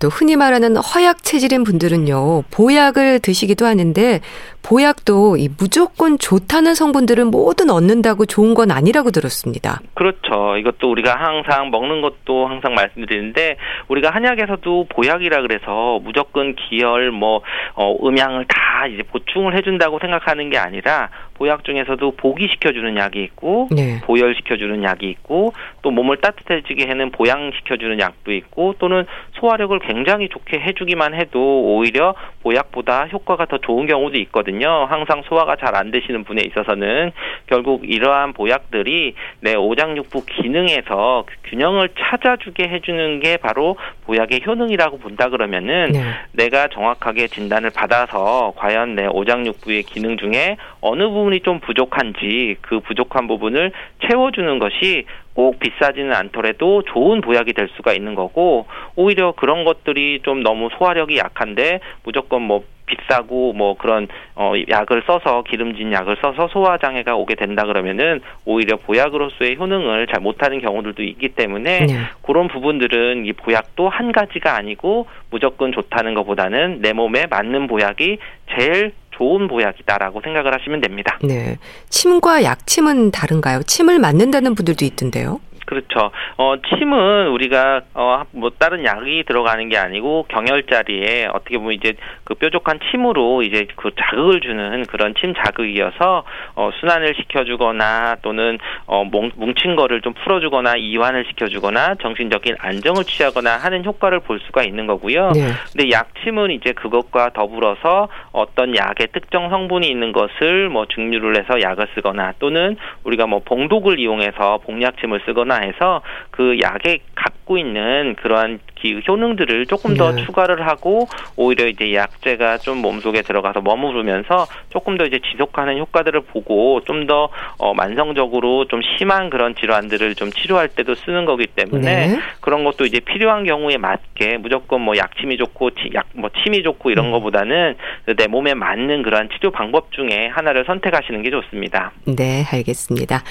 [0.00, 4.20] 또 흔히 말하는 허약 체질인 분들은요, 보약을 드시기도 하는데,
[4.62, 9.80] 보약도 이 무조건 좋다는 성분들을 모두 넣는다고 좋은 건 아니라고 들었습니다.
[9.94, 10.56] 그렇죠.
[10.56, 13.56] 이것도 우리가 항상 먹는 것도 항상 말씀드리는데,
[13.88, 17.42] 우리가 한약에서도 보약이라 그래서 무조건 기혈, 뭐,
[17.74, 21.08] 어, 음양을 다 이제 보충을 해준다고 생각하는 게 아니라,
[21.38, 24.00] 보약 중에서도 보기시켜주는 약이 있고 네.
[24.02, 29.04] 보열시켜주는 약이 있고 또 몸을 따뜻해지게 하는 보양시켜주는 약도 있고 또는
[29.40, 34.86] 소화력을 굉장히 좋게 해주기만 해도 오히려 보약보다 효과가 더 좋은 경우도 있거든요.
[34.90, 37.12] 항상 소화가 잘 안 되시는 분에 있어서는
[37.46, 45.28] 결국 이러한 보약들이 내 오장육부 기능에서 그 균형을 찾아주게 해주는 게 바로 보약의 효능이라고 본다
[45.28, 46.02] 그러면은 네.
[46.32, 52.80] 내가 정확하게 진단을 받아서 과연 내 오장육부의 기능 중에 어느 부분 이 좀 부족한지 그
[52.80, 53.72] 부족한 부분을
[54.06, 60.42] 채워주는 것이 꼭 비싸지는 않더라도 좋은 보약이 될 수가 있는 거고 오히려 그런 것들이 좀
[60.42, 66.78] 너무 소화력이 약한데 무조건 뭐 비싸고 뭐 그런 어 약을 써서 기름진 약을 써서 소화
[66.78, 71.94] 장애가 오게 된다 그러면은 오히려 보약으로서의 효능을 잘 못하는 경우들도 있기 때문에 네.
[72.22, 78.18] 그런 부분들은 이 보약도 한 가지가 아니고 무조건 좋다는 것보다는 내 몸에 맞는 보약이
[78.56, 81.18] 제일 좋은 보약이다라고 생각을 하시면 됩니다.
[81.22, 81.58] 네.
[81.90, 83.62] 침과 약침은 다른가요?
[83.64, 85.40] 침을 맞는다는 분들도 있던데요.
[85.68, 86.10] 그렇죠.
[86.38, 91.92] 어, 침은 우리가 어, 뭐 다른 약이 들어가는 게 아니고 경혈 자리에 어떻게 보면 이제
[92.24, 99.04] 그 뾰족한 침으로 이제 그 자극을 주는 그런 침 자극이어서 어, 순환을 시켜주거나 또는 어,
[99.04, 105.32] 뭉친 거를 좀 풀어주거나 이완을 시켜주거나 정신적인 안정을 취하거나 하는 효과를 볼 수가 있는 거고요.
[105.32, 105.48] 네.
[105.70, 111.88] 근데 약침은 이제 그것과 더불어서 어떤 약의 특정 성분이 있는 것을 뭐 증류를 해서 약을
[111.94, 119.00] 쓰거나 또는 우리가 뭐 봉독을 이용해서 봉약침을 쓰거나 해서 그 약에 갖고 있는 그러한 기
[119.08, 120.24] 효능들을 조금 더 네.
[120.24, 126.80] 추가를 하고 오히려 이제 약제가 좀 몸속에 들어가서 머무르면서 조금 더 이제 지속하는 효과들을 보고
[126.84, 132.18] 좀 더 어, 만성적으로 좀 심한 그런 질환들을 좀 치료할 때도 쓰는 거기 때문에 네.
[132.40, 137.10] 그런 것도 이제 필요한 경우에 맞게 무조건 뭐 약침이 좋고 약뭐 침이 좋고 이런 음.
[137.12, 137.74] 거보다는
[138.16, 141.92] 내 몸에 맞는 그러한 치료 방법 중에 하나를 선택하시는 게 좋습니다.
[142.04, 143.22] 네, 알겠습니다.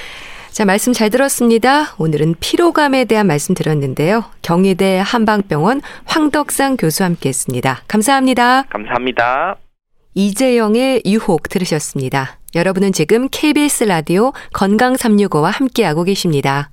[0.51, 1.95] 자, 말씀 잘 들었습니다.
[1.97, 4.23] 오늘은 피로감에 대한 말씀 드렸는데요.
[4.41, 7.83] 경희대 한방병원 황덕상 교수와 함께 했습니다.
[7.87, 8.63] 감사합니다.
[8.63, 9.57] 감사합니다.
[10.15, 12.39] 이재영의 유혹 들으셨습니다.
[12.55, 16.71] 여러분은 지금 KBS 라디오 건강365와 함께하고 계십니다.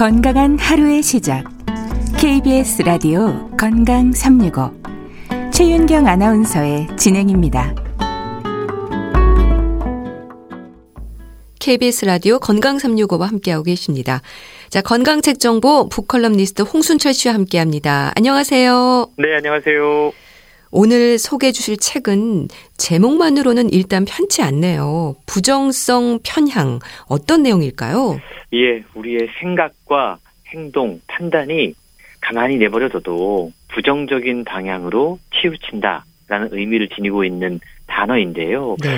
[0.00, 1.44] 건강한 하루의 시작.
[2.18, 4.72] KBS 라디오 건강 365.
[5.52, 7.74] 최윤경 아나운서의 진행입니다.
[11.58, 14.22] KBS 라디오 건강 365와 함께하고 계십니다.
[14.70, 18.10] 자, 건강책 정보 북컬럼니스트 홍순철 씨와 함께 합니다.
[18.16, 19.10] 안녕하세요.
[19.18, 20.12] 네, 안녕하세요.
[20.70, 25.16] 오늘 소개해 주실 책은 제목만으로는 일단 편치 않네요.
[25.26, 26.78] 부정성 편향.
[27.04, 28.18] 어떤 내용일까요?
[28.52, 31.74] 예, 우리의 생각과 행동, 판단이
[32.20, 38.76] 가만히 내버려둬도 부정적인 방향으로 치우친다라는 의미를 지니고 있는 단어인데요.
[38.82, 38.88] 네.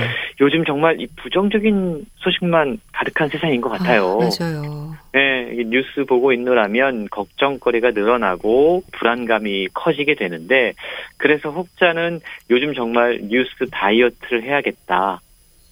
[0.41, 4.19] 요즘 정말 이 부정적인 소식만 가득한 세상인 것 같아요.
[4.21, 4.95] 아, 맞아요.
[5.13, 10.73] 네, 뉴스 보고 있느라면 걱정거리가 늘어나고 불안감이 커지게 되는데
[11.17, 15.21] 그래서 혹자는 요즘 정말 뉴스 다이어트를 해야겠다.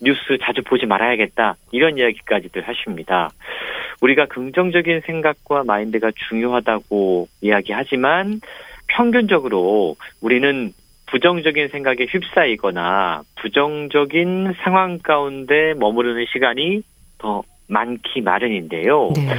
[0.00, 1.56] 뉴스 자주 보지 말아야겠다.
[1.72, 3.30] 이런 이야기까지들 하십니다.
[4.00, 8.40] 우리가 긍정적인 생각과 마인드가 중요하다고 이야기하지만
[8.88, 10.72] 평균적으로 우리는
[11.06, 16.82] 부정적인 생각에 휩싸이거나 부정적인 상황 가운데 머무르는 시간이
[17.18, 19.12] 더 많기 마련인데요.
[19.16, 19.34] 네.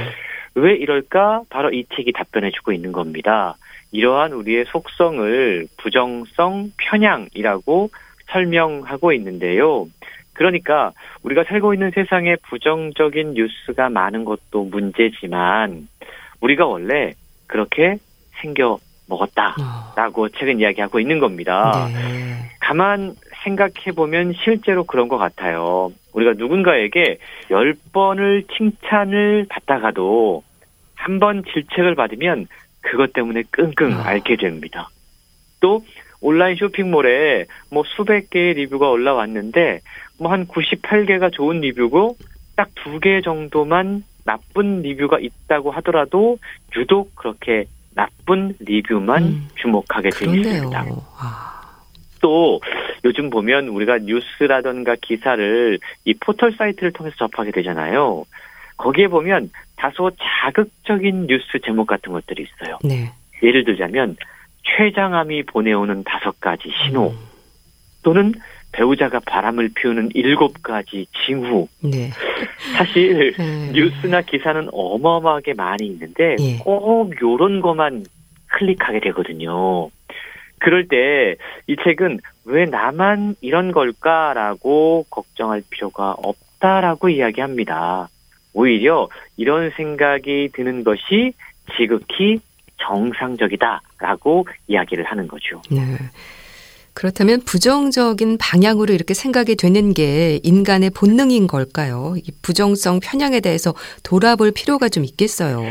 [0.54, 1.42] 왜 이럴까?
[1.48, 3.56] 바로 이 책이 답변해주고 있는 겁니다.
[3.90, 7.90] 이러한 우리의 속성을 부정성 편향이라고
[8.30, 9.86] 설명하고 있는데요.
[10.34, 10.92] 그러니까
[11.22, 15.88] 우리가 살고 있는 세상에 부정적인 뉴스가 많은 것도 문제지만
[16.40, 17.12] 우리가 원래
[17.46, 17.98] 그렇게
[18.40, 21.88] 생겨 먹었다라고 어, 책은 이야기하고 있는 겁니다.
[21.92, 22.48] 네.
[22.60, 23.14] 가만
[23.44, 25.92] 생각해 보면 실제로 그런 것 같아요.
[26.12, 27.18] 우리가 누군가에게
[27.50, 30.42] 열 번을 칭찬을 받다가도
[30.94, 32.46] 한 번 질책을 받으면
[32.80, 34.06] 그것 때문에 끙끙 아.
[34.06, 34.88] 앓게 됩니다.
[35.60, 35.82] 또
[36.22, 39.80] 온라인 쇼핑몰에 뭐 수백 개의 리뷰가 올라왔는데
[40.18, 42.16] 뭐 한 98개가 좋은 리뷰고
[42.56, 46.38] 딱 두 개 정도만 나쁜 리뷰가 있다고 하더라도
[46.76, 50.10] 유독 그렇게 나쁜 리뷰만 음, 주목하게.
[50.10, 50.84] 되겠습니다.
[51.18, 51.60] 아,
[52.20, 52.60] 또
[53.04, 58.24] 요즘 보면 우리가 뉴스라던가 기사를 이 포털 사이트를 통해서 접하게 되잖아요.
[58.76, 60.10] 거기에 보면 다소
[60.42, 62.78] 자극적인 뉴스 제목 같은 것들이 있어요.
[62.84, 63.10] 네.
[63.42, 64.16] 예를 들자면
[64.64, 67.18] 최장암이 보내오는 다섯 가지 신호 음,
[68.02, 68.34] 또는
[68.72, 71.68] 배우자가 바람을 피우는 일곱 가지 징후.
[71.80, 72.10] 네.
[72.76, 73.72] 사실 네.
[73.72, 76.56] 뉴스나 기사는 어마어마하게 많이 있는데 예.
[76.58, 78.04] 꼭 요런 것만
[78.46, 79.90] 클릭하게 되거든요.
[80.58, 88.08] 그럴 때 이 책은 왜 나만 이런 걸까라고 걱정할 필요가 없다라고 이야기합니다.
[88.52, 91.32] 오히려 이런 생각이 드는 것이
[91.76, 92.40] 지극히
[92.78, 95.60] 정상적이다라고 이야기를 하는 거죠.
[95.70, 95.80] 네.
[96.94, 102.14] 그렇다면 부정적인 방향으로 이렇게 생각이 되는 게 인간의 본능인 걸까요?
[102.16, 103.72] 이 부정성 편향에 대해서
[104.04, 105.62] 돌아볼 필요가 좀 있겠어요.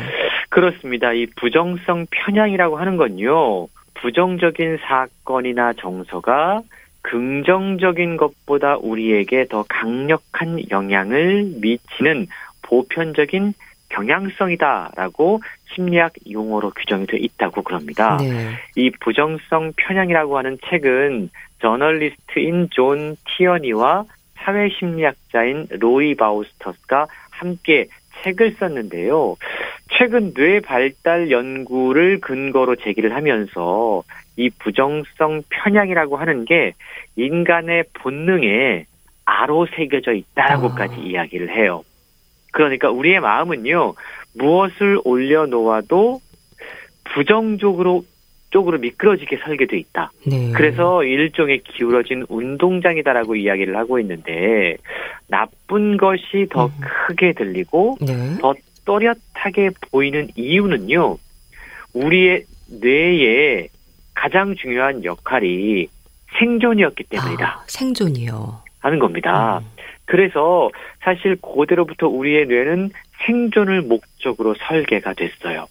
[0.50, 1.14] 그렇습니다.
[1.14, 3.68] 이 부정성 편향이라고 하는 건요.
[3.94, 6.62] 부정적인 사건이나 정서가
[7.04, 12.28] 긍정적인 것보다 우리에게 더 강력한 영향을 미치는
[12.64, 13.54] 보편적인
[13.91, 15.41] 경향성이다라고
[15.73, 18.17] 심리학 용어로 규정이 되어 있다고 그럽니다.
[18.17, 18.51] 네.
[18.75, 21.30] 이 부정성 편향이라고 하는 책은
[21.62, 27.88] 저널리스트인 존 티어니와 사회심리학자인 로이 바우마이스터가 함께
[28.23, 29.36] 책을 썼는데요.
[29.91, 34.04] 최근 뇌 발달 연구를 근거로 제기를 하면서
[34.36, 36.73] 이 부정성 편향이라고 하는 게
[37.15, 38.86] 인간의 본능에
[39.25, 40.97] 아로 새겨져 있다라고까지 아.
[40.97, 41.84] 이야기를 해요.
[42.52, 43.96] 그러니까 우리의 마음은요,
[44.34, 46.22] 무엇을 올려놓아도
[47.14, 48.04] 부정적으로
[48.52, 50.12] 쪽으로 미끄러지게 설계돼 있다.
[50.28, 50.52] 네.
[50.54, 54.76] 그래서 일종의 기울어진 운동장이다라고 이야기를 하고 있는데
[55.28, 56.72] 나쁜 것이 더 음.
[57.08, 58.38] 크게 들리고 네.
[58.40, 61.18] 더 또렷하게 보이는 이유는요.
[61.94, 62.44] 우리의
[62.82, 63.70] 뇌의
[64.14, 65.88] 가장 중요한 역할이
[66.40, 68.64] 생존이었기 때문이다 아, 생존이요.
[68.80, 69.60] 하는 겁니다.
[69.60, 69.81] 음.
[70.12, 70.69] 그래서
[71.00, 72.89] 사실 고대로부터 우리의 뇌는
[73.26, 75.67] 생존을 목적으로 설계가 됐어요.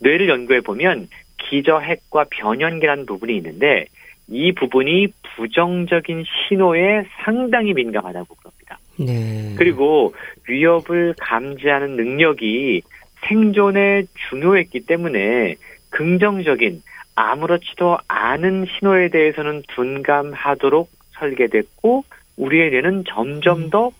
[0.00, 1.06] 뇌를 연구해 보면
[1.38, 3.84] 기저핵과 변연계라는 부분이 있는데
[4.26, 8.80] 이 부분이 부정적인 신호에 상당히 민감하다고 그럽니다.
[8.98, 9.54] 네.
[9.56, 10.12] 그리고
[10.48, 12.82] 위협을 감지하는 능력이
[13.28, 15.54] 생존에 중요했기 때문에
[15.90, 16.82] 긍정적인
[17.14, 22.02] 아무렇지도 않은 신호에 대해서는 둔감하도록 설계됐고
[22.36, 23.70] 우리의 뇌는 점점 음.
[23.70, 23.90] 더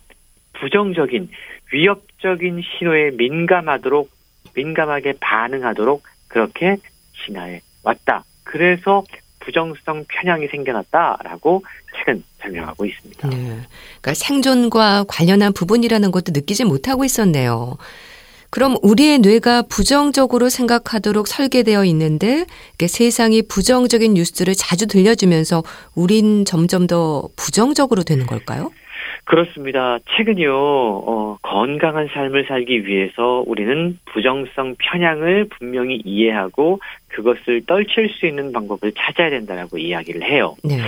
[0.54, 1.30] 부정적인
[1.72, 4.10] 위협적인 신호에 민감하도록
[4.54, 6.76] 민감하게 반응하도록 그렇게
[7.24, 8.24] 진화해 왔다.
[8.44, 9.04] 그래서
[9.40, 11.64] 부정성 편향이 생겨났다라고
[11.96, 13.28] 책은 설명하고 있습니다.
[13.28, 13.36] 네.
[13.36, 17.76] 그러니까 생존과 관련한 부분이라는 것도 느끼지 못하고 있었네요.
[18.52, 22.44] 그럼 우리의 뇌가 부정적으로 생각하도록 설계되어 있는데
[22.78, 25.62] 세상이 부정적인 뉴스를 자주 들려주면서
[25.96, 28.70] 우린 점점 더 부정적으로 되는 걸까요?
[29.24, 29.98] 그렇습니다.
[30.14, 38.52] 최근요, 어, 건강한 삶을 살기 위해서 우리는 부정성 편향을 분명히 이해하고 그것을 떨칠 수 있는
[38.52, 40.56] 방법을 찾아야 된다라고 이야기를 해요.
[40.62, 40.78] 네.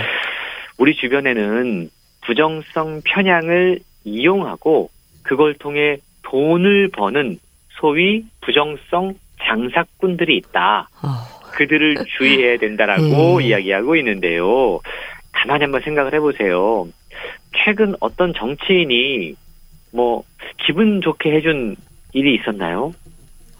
[0.77, 1.89] 우리 주변에는
[2.27, 4.91] 부정성 편향을 이용하고
[5.23, 7.39] 그걸 통해 돈을 버는
[7.79, 10.89] 소위 부정성 장사꾼들이 있다.
[11.03, 11.07] 어.
[11.53, 13.41] 그들을 주의해야 된다라고 음.
[13.41, 14.79] 이야기하고 있는데요.
[15.31, 16.87] 가만히 한번 생각을 해보세요.
[17.63, 19.35] 최근 어떤 정치인이
[19.93, 20.23] 뭐
[20.65, 21.75] 기분 좋게 해준
[22.13, 22.93] 일이 있었나요?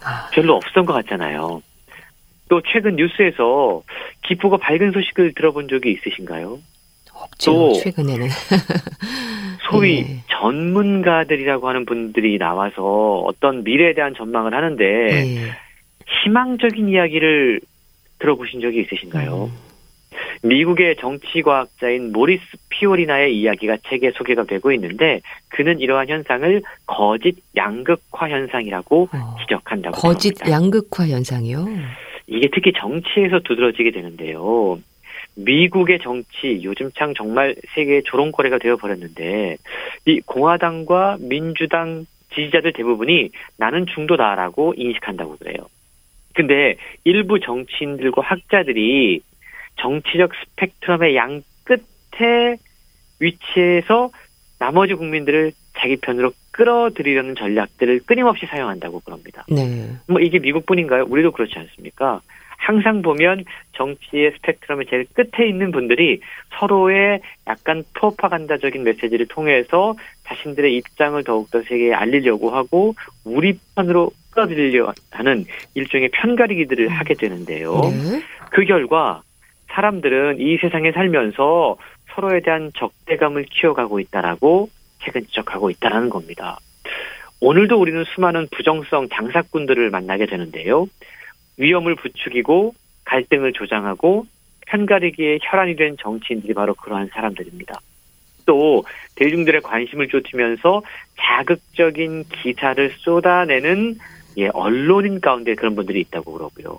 [0.02, 0.28] 아.
[0.32, 1.62] 별로 없었던 것 같잖아요.
[2.48, 3.82] 또 최근 뉴스에서
[4.22, 6.58] 기쁘고 밝은 소식을 들어본 적이 있으신가요?
[7.12, 7.52] 없죠.
[7.52, 8.28] 또 최근에는
[9.70, 10.22] 소위 네.
[10.28, 15.36] 전문가들이라고 하는 분들이 나와서 어떤 미래에 대한 전망을 하는데 네.
[16.24, 17.60] 희망적인 이야기를
[18.18, 19.44] 들어보신 적이 있으신가요?
[19.44, 19.66] 음.
[20.42, 29.08] 미국의 정치과학자인 모리스 피오리나의 이야기가 책에 소개가 되고 있는데 그는 이러한 현상을 거짓 양극화 현상이라고
[29.12, 30.50] 어, 지적한다고 거짓 합니다.
[30.50, 31.66] 양극화 현상이요?
[32.28, 34.78] 이게 특히 정치에서 두드러지게 되는데요.
[35.36, 39.56] 미국의 정치 요즘 참 정말 세계의 조롱거리가 되어 버렸는데
[40.06, 45.56] 이 공화당과 민주당 지지자들 대부분이 나는 중도다라고 인식한다고 그래요.
[46.34, 49.20] 근데 일부 정치인들과 학자들이
[49.80, 52.56] 정치적 스펙트럼의 양 끝에
[53.20, 54.10] 위치해서
[54.58, 59.44] 나머지 국민들을 자기 편으로 끌어들이려는 전략들을 끊임없이 사용한다고 그럽니다.
[59.48, 59.90] 네.
[60.08, 61.04] 뭐 이게 미국뿐인가요?
[61.08, 62.22] 우리도 그렇지 않습니까?
[62.56, 66.20] 항상 보면 정치의 스펙트럼의 제일 끝에 있는 분들이
[66.58, 75.44] 서로의 약간 프로파간다적인 메시지를 통해서 자신들의 입장을 더욱더 세계에 알리려고 하고 우리 편으로 끌어들이려 하는
[75.74, 77.80] 일종의 편가리기들을 하게 되는데요.
[77.80, 78.22] 네.
[78.50, 79.22] 그 결과
[79.68, 81.76] 사람들은 이 세상에 살면서
[82.14, 84.70] 서로에 대한 적대감을 키워가고 있다라고
[85.02, 86.58] 최근 지적하고 있다라는 겁니다.
[87.40, 90.86] 오늘도 우리는 수많은 부정성 장사꾼들을 만나게 되는데요.
[91.56, 94.26] 위험을 부추기고 갈등을 조장하고
[94.66, 97.80] 편가르기에 혈안이 된 정치인들이 바로 그러한 사람들입니다.
[98.46, 98.84] 또
[99.16, 100.82] 대중들의 관심을 쫓으면서
[101.18, 103.96] 자극적인 기사를 쏟아내는
[104.38, 106.78] 예, 언론인 가운데 그런 분들이 있다고 그러고요.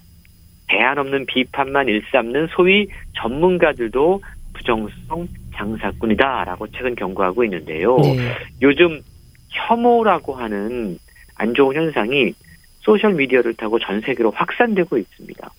[0.67, 4.21] 대안 없는 비판만 일삼는 소위 전문가들도
[4.53, 7.97] 부정성 장사꾼이다라고 최근 경고하고 있는데요.
[7.97, 8.35] 네.
[8.61, 9.01] 요즘
[9.49, 10.99] 혐오라고 하는
[11.35, 12.33] 안 좋은 현상이
[12.87, 15.49] 소셜 미디어를 타고 전 세계로 확산되고 있습니다.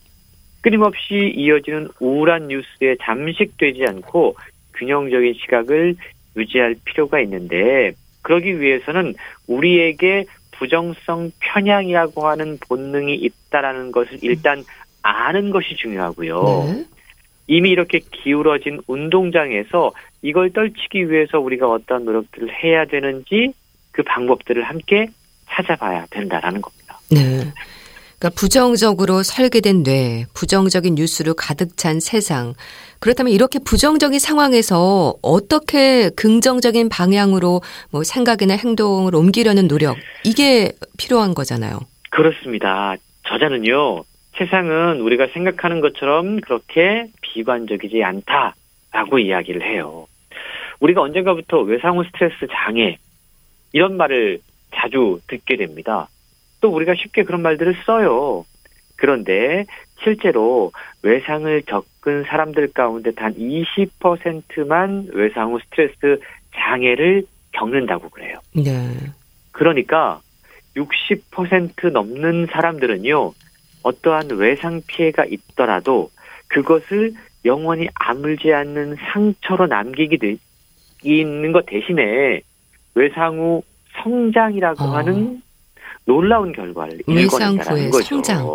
[0.62, 4.34] 끊임없이 이어지는 우울한 뉴스에 잠식되지 않고
[4.74, 5.94] 균형적인 시각을
[6.36, 9.14] 유지할 필요가 있는데 그러기 위해서는
[9.46, 14.64] 우리에게 부정성 편향이라고 하는 본능이 있다라는 것을 일단
[15.02, 16.64] 아는 것이 중요하고요.
[16.66, 16.84] 네.
[17.46, 23.52] 이미 이렇게 기울어진 운동장에서 이걸 떨치기 위해서 우리가 어떤 노력들을 해야 되는지
[23.92, 25.08] 그 방법들을 함께
[25.46, 26.77] 찾아봐야 된다라는 겁니다.
[27.10, 27.52] 네.
[28.18, 32.54] 그러니까 부정적으로 설계된 뇌, 부정적인 뉴스로 가득 찬 세상.
[32.98, 41.78] 그렇다면 이렇게 부정적인 상황에서 어떻게 긍정적인 방향으로 뭐 생각이나 행동을 옮기려는 노력, 이게 필요한 거잖아요.
[42.10, 42.96] 그렇습니다.
[43.28, 44.02] 저자는요,
[44.36, 50.06] 세상은 우리가 생각하는 것처럼 그렇게 비관적이지 않다라고 이야기를 해요.
[50.80, 52.98] 우리가 언젠가부터 외상후 스트레스 장애
[53.72, 54.40] 이런 말을
[54.74, 56.08] 자주 듣게 됩니다.
[56.60, 58.44] 또 우리가 쉽게 그런 말들을 써요.
[58.96, 59.64] 그런데
[60.02, 66.20] 실제로 외상을 겪은 사람들 가운데 단 20%만 외상 후 스트레스
[66.54, 68.38] 장애를 겪는다고 그래요.
[68.54, 68.72] 네.
[69.52, 70.20] 그러니까
[70.76, 73.32] 60% 넘는 사람들은요,
[73.82, 76.10] 어떠한 외상 피해가 있더라도
[76.48, 77.12] 그것을
[77.44, 80.36] 영원히 아물지 않는 상처로 남기게 되,
[81.02, 82.40] 있는 것 대신에
[82.94, 83.62] 외상 후
[84.02, 84.96] 성장이라고 어.
[84.96, 85.42] 하는
[86.08, 88.02] 놀라운 결과를 일궈낸다는 거죠.
[88.02, 88.46] 성장.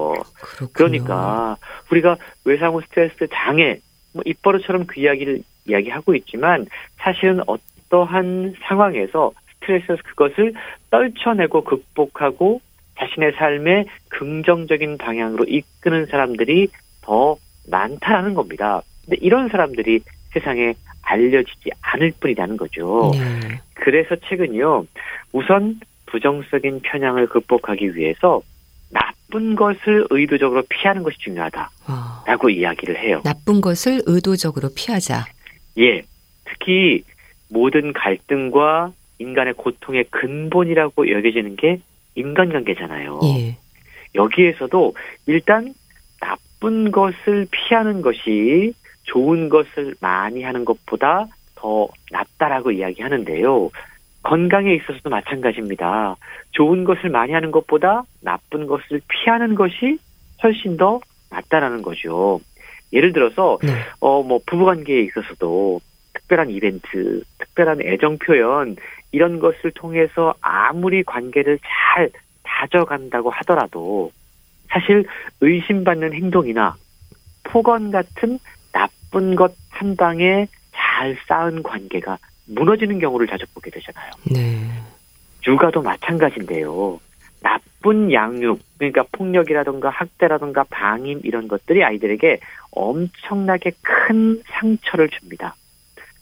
[0.74, 1.56] 그러니까
[1.92, 3.78] 우리가 외상 후 스트레스 장애,
[4.12, 6.66] 뭐 입버릇처럼 그 이야기를 이야기하고 있지만
[6.98, 9.32] 사실은 어떠한 상황에서
[9.62, 10.54] 스트레스에서 그것을
[10.90, 12.60] 떨쳐내고 극복하고
[12.98, 16.70] 자신의 삶에 긍정적인 방향으로 이끄는 사람들이
[17.02, 17.38] 더
[17.70, 18.82] 많다라는 겁니다.
[19.06, 20.00] 근데 이런 사람들이
[20.32, 20.74] 세상에
[21.04, 23.12] 알려지지 않을 뿐이라는 거죠.
[23.14, 23.60] 네.
[23.76, 24.86] 그래서 최근요,
[25.34, 25.80] 우선
[26.14, 28.44] 부정적인 편향을 극복하기 위해서
[28.92, 32.50] 나쁜 것을 의도적으로 피하는 것이 중요하다라고 어.
[32.50, 33.22] 이야기를 해요.
[33.26, 35.26] 나쁜 것을 의도적으로 피하자.
[35.80, 36.04] 예.
[36.46, 37.04] 특히
[37.50, 41.80] 모든 갈등과 인간의 고통의 근본이라고 여겨지는 게
[42.14, 43.22] 인간관계잖아요.
[43.24, 43.58] 예.
[44.14, 44.94] 여기에서도
[45.26, 45.74] 일단
[46.22, 48.74] 나쁜 것을 피하는 것이
[49.06, 53.72] 좋은 것을 많이 하는 것보다 더 낫다라고 이야기하는데요.
[54.24, 56.16] 건강에 있어서도 마찬가지입니다.
[56.52, 59.98] 좋은 것을 많이 하는 것보다 나쁜 것을 피하는 것이
[60.42, 61.00] 훨씬 더
[61.30, 62.40] 낫다라는 거죠.
[62.92, 63.70] 예를 들어서 네.
[64.00, 65.82] 어뭐 부부 관계에 있어서도
[66.14, 68.76] 특별한 이벤트, 특별한 애정 표현
[69.12, 72.10] 이런 것을 통해서 아무리 관계를 잘
[72.44, 74.12] 다져간다고 하더라도
[74.70, 75.06] 사실
[75.42, 76.76] 의심받는 행동이나
[77.44, 78.40] 폭언 같은
[78.72, 80.48] 나쁜 것 한 방에
[80.94, 82.18] 잘 쌓은 관계가
[82.48, 84.12] 무너지는 경우를 자주 보게 되잖아요.
[84.32, 84.70] 네.
[85.48, 87.00] 육아도 마찬가지인데요.
[87.42, 92.40] 나쁜 양육, 그러니까 폭력이라든가 학대라든가 방임 이런 것들이 아이들에게
[92.72, 95.56] 엄청나게 큰 상처를 줍니다.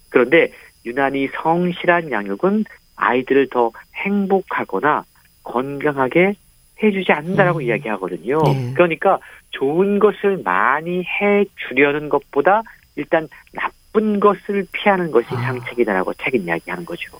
[0.10, 0.52] 그런데
[0.86, 2.66] 유난히 성실한 양육은
[2.96, 5.04] 아이들을 더 행복하거나
[5.44, 6.34] 건강하게
[6.82, 7.64] 해주지 않는다라고 음.
[7.64, 8.42] 이야기하거든요.
[8.44, 8.74] 네.
[8.74, 9.20] 그러니까
[9.52, 12.64] 좋은 것을 많이 해주려는 것보다
[12.96, 13.81] 일단 나쁜
[14.20, 15.42] 것을 피하는 것이 아.
[15.42, 17.12] 상책이다라고 책은 이야기하는 거죠.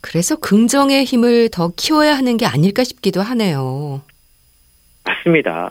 [0.00, 4.02] 그래서 긍정의 힘을 더 키워야 하는 게 아닐까 싶기도 하네요.
[5.04, 5.70] 맞습니다.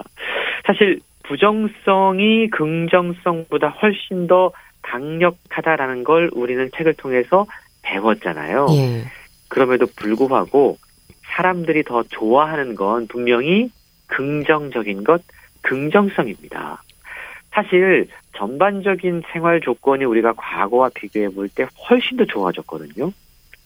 [0.65, 4.51] 사실 부정성이 긍정성보다 훨씬 더
[4.81, 7.45] 강력하다라는 걸 우리는 책을 통해서
[7.83, 8.67] 배웠잖아요.
[8.71, 9.03] 예.
[9.47, 10.77] 그럼에도 불구하고
[11.35, 13.69] 사람들이 더 좋아하는 건 분명히
[14.07, 15.21] 긍정적인 것,
[15.61, 16.81] 긍정성입니다.
[17.51, 18.07] 사실
[18.41, 23.11] 전반적인 생활 조건이 우리가 과거와 비교해 볼 때 훨씬 더 좋아졌거든요.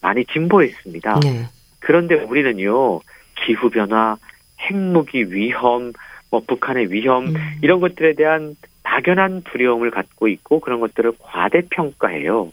[0.01, 1.21] 많이 진보했습니다.
[1.21, 1.45] 네.
[1.79, 2.99] 그런데 우리는요,
[3.35, 4.17] 기후변화,
[4.59, 5.93] 핵무기 위험,
[6.29, 7.35] 뭐 북한의 위험, 음.
[7.61, 12.51] 이런 것들에 대한 막연한 두려움을 갖고 있고 그런 것들을 과대평가해요.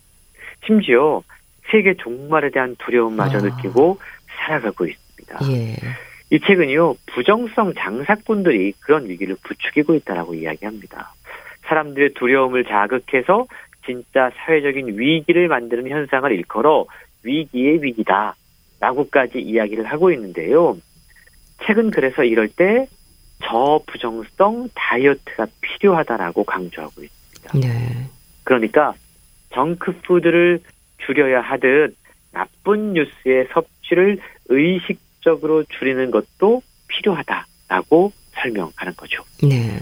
[0.65, 1.23] 심지어
[1.73, 3.41] 세계 종말에 대한 두려움마저 아.
[3.41, 3.99] 느끼고
[4.37, 5.39] 살아가고 있습니다.
[5.51, 5.77] 예.
[6.31, 11.15] 이 책은요, 부정성 장사꾼들이 그런 위기를 부추기고 있다라고 이야기합니다.
[11.73, 13.47] 사람들의 두려움을 자극해서
[13.87, 16.87] 진짜 사회적인 위기를 만드는 현상을 일컬어
[17.25, 18.35] 위기의 위기다.
[18.81, 20.77] 라고까지 이야기를 하고 있는데요.
[21.65, 22.87] 책은 그래서 이럴 때
[23.45, 27.59] 저부정성 다이어트가 필요하다라고 강조하고 있습니다.
[27.59, 28.09] 네.
[28.45, 28.95] 그러니까
[29.55, 30.61] 정크푸드를
[31.07, 31.97] 줄여야 하듯
[32.33, 34.19] 나쁜 뉴스의 섭취를
[34.49, 39.23] 의식적으로 줄이는 것도 필요하다라고 설명하는 거죠.
[39.43, 39.79] 네.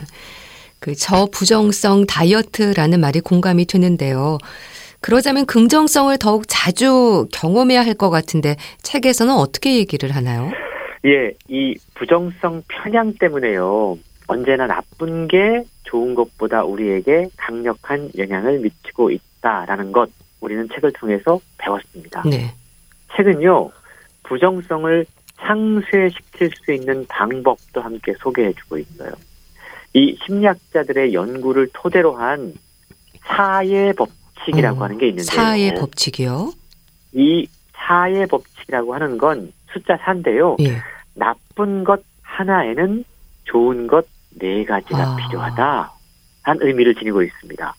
[0.81, 4.39] 그 저부정성 다이어트라는 말이 공감이 되는데요.
[5.01, 10.51] 그러자면 긍정성을 더욱 자주 경험해야 할 것 같은데 책에서는 어떻게 얘기를 하나요?
[11.05, 13.99] 예, 이 부정성 편향 때문에요.
[14.27, 20.11] 언제나 나쁜 게 좋은 것보다 우리에게 강력한 영향을 미치고 있다라는 것
[20.41, 22.23] 우리는 책을 통해서 배웠습니다.
[22.25, 22.55] 네.
[23.17, 23.71] 책은요,
[24.23, 25.05] 부정성을
[25.37, 29.11] 상쇄시킬 수 있는 방법도 함께 소개해주고 있어요.
[29.93, 32.55] 이 심리학자들의 연구를 토대로 한
[33.23, 35.25] 사회 법칙이라고 어, 하는 게 있는데요.
[35.25, 36.53] 사의 법칙이요?
[37.13, 40.57] 이 사회 법칙이라고 하는 건 숫자 4인데요.
[40.63, 40.79] 예.
[41.15, 43.05] 나쁜 것 하나에는
[43.45, 45.17] 좋은 것 네 가지가 아.
[45.17, 45.93] 필요하다.
[46.43, 47.75] 한 의미를 지니고 있습니다.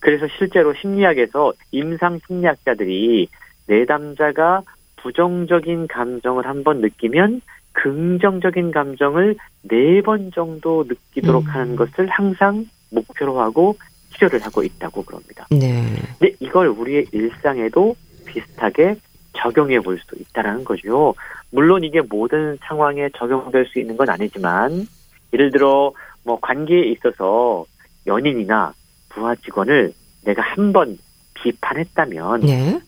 [0.00, 3.28] 그래서 실제로 심리학에서 임상 심리학자들이
[3.66, 4.62] 내담자가
[4.96, 7.42] 부정적인 감정을 한번 느끼면
[7.76, 11.48] 긍정적인 감정을 네 번 정도 느끼도록 음.
[11.48, 13.76] 하는 것을 항상 목표로 하고
[14.14, 15.46] 치료를 하고 있다고 그럽니다.
[15.50, 15.84] 네.
[16.18, 18.96] 근데 이걸 우리의 일상에도 비슷하게
[19.34, 21.14] 적용해 볼 수 있다라는 거죠.
[21.50, 24.86] 물론 이게 모든 상황에 적용될 수 있는 건 아니지만
[25.32, 25.92] 예를 들어
[26.24, 27.64] 뭐 관계에 있어서
[28.06, 28.72] 연인이나
[29.10, 29.92] 부하 직원을
[30.24, 30.96] 내가 한 번
[31.34, 32.80] 비판했다면 네.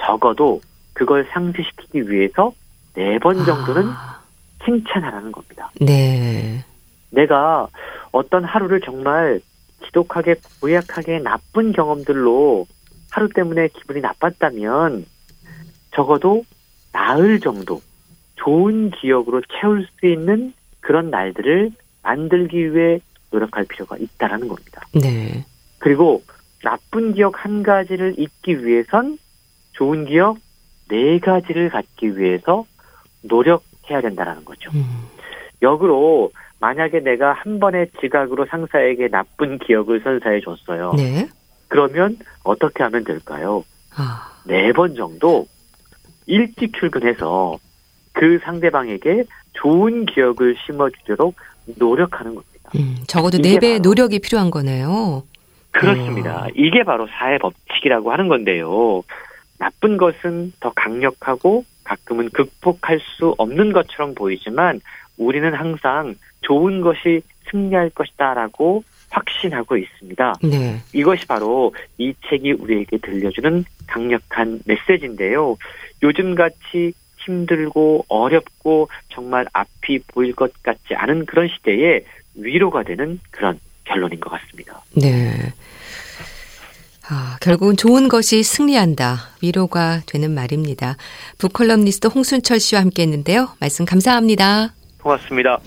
[0.00, 0.60] 적어도
[0.92, 2.52] 그걸 상쇄시키기 위해서
[2.94, 4.17] 네 번 정도는 아,
[4.64, 5.70] 칭찬하라는 겁니다.
[5.80, 6.64] 네.
[7.10, 7.68] 내가
[8.12, 9.40] 어떤 하루를 정말
[9.86, 12.66] 지독하게 고약하게 나쁜 경험들로
[13.10, 15.06] 하루 때문에 기분이 나빴다면
[15.94, 16.44] 적어도
[16.92, 17.80] 나흘 정도
[18.36, 23.00] 좋은 기억으로 채울 수 있는 그런 날들을 만들기 위해
[23.30, 24.82] 노력할 필요가 있다라는 겁니다.
[24.92, 25.44] 네.
[25.78, 26.22] 그리고
[26.62, 29.18] 나쁜 기억 한 가지를 잊기 위해선
[29.72, 30.38] 좋은 기억
[30.88, 32.64] 네 가지를 갖기 위해서
[33.22, 34.70] 노력 해야 된다라는 거죠.
[34.74, 34.84] 음,
[35.62, 36.30] 역으로
[36.60, 40.92] 만약에 내가 한 번의 지각으로 상사에게 나쁜 기억을 선사해 줬어요.
[40.96, 41.28] 네.
[41.68, 43.64] 그러면 어떻게 하면 될까요?
[43.96, 45.46] 아, 네번 정도
[46.26, 47.58] 일찍 출근해서
[48.12, 49.24] 그 상대방에게
[49.54, 51.34] 좋은 기억을 심어주도록
[51.78, 52.70] 노력하는 겁니다.
[52.76, 55.22] 음, 적어도 네 배의 노력이 필요한 거네요.
[55.70, 56.46] 그렇습니다.
[56.54, 59.02] 이게 바로 사회 법칙이라고 하는 건데요.
[59.58, 64.80] 나쁜 것은 더 강력하고 가끔은 극복할 수 없는 것처럼 보이지만
[65.16, 70.34] 우리는 항상 좋은 것이 승리할 것이다라고 확신하고 있습니다.
[70.42, 70.80] 네.
[70.92, 75.56] 이것이 바로 이 책이 우리에게 들려주는 강력한 메시지인데요.
[76.02, 76.92] 요즘같이
[77.24, 84.30] 힘들고 어렵고 정말 앞이 보일 것 같지 않은 그런 시대에 위로가 되는 그런 결론인 것
[84.30, 84.82] 같습니다.
[84.94, 85.32] 네.
[87.10, 89.30] 아, 결국은 좋은 것이 승리한다.
[89.40, 90.96] 위로가 되는 말입니다.
[91.38, 93.48] 북컬럼니스트 홍순철 씨와 함께 했는데요.
[93.60, 94.74] 말씀 감사합니다.
[95.02, 95.58] 고맙습니다.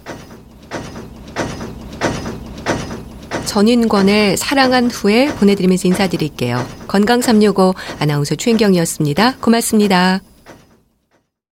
[3.45, 6.65] 전인권의 사랑한 후에 보내드리면서 인사드릴게요.
[6.87, 9.37] 건강365 아나운서 최인경이었습니다.
[9.41, 10.21] 고맙습니다.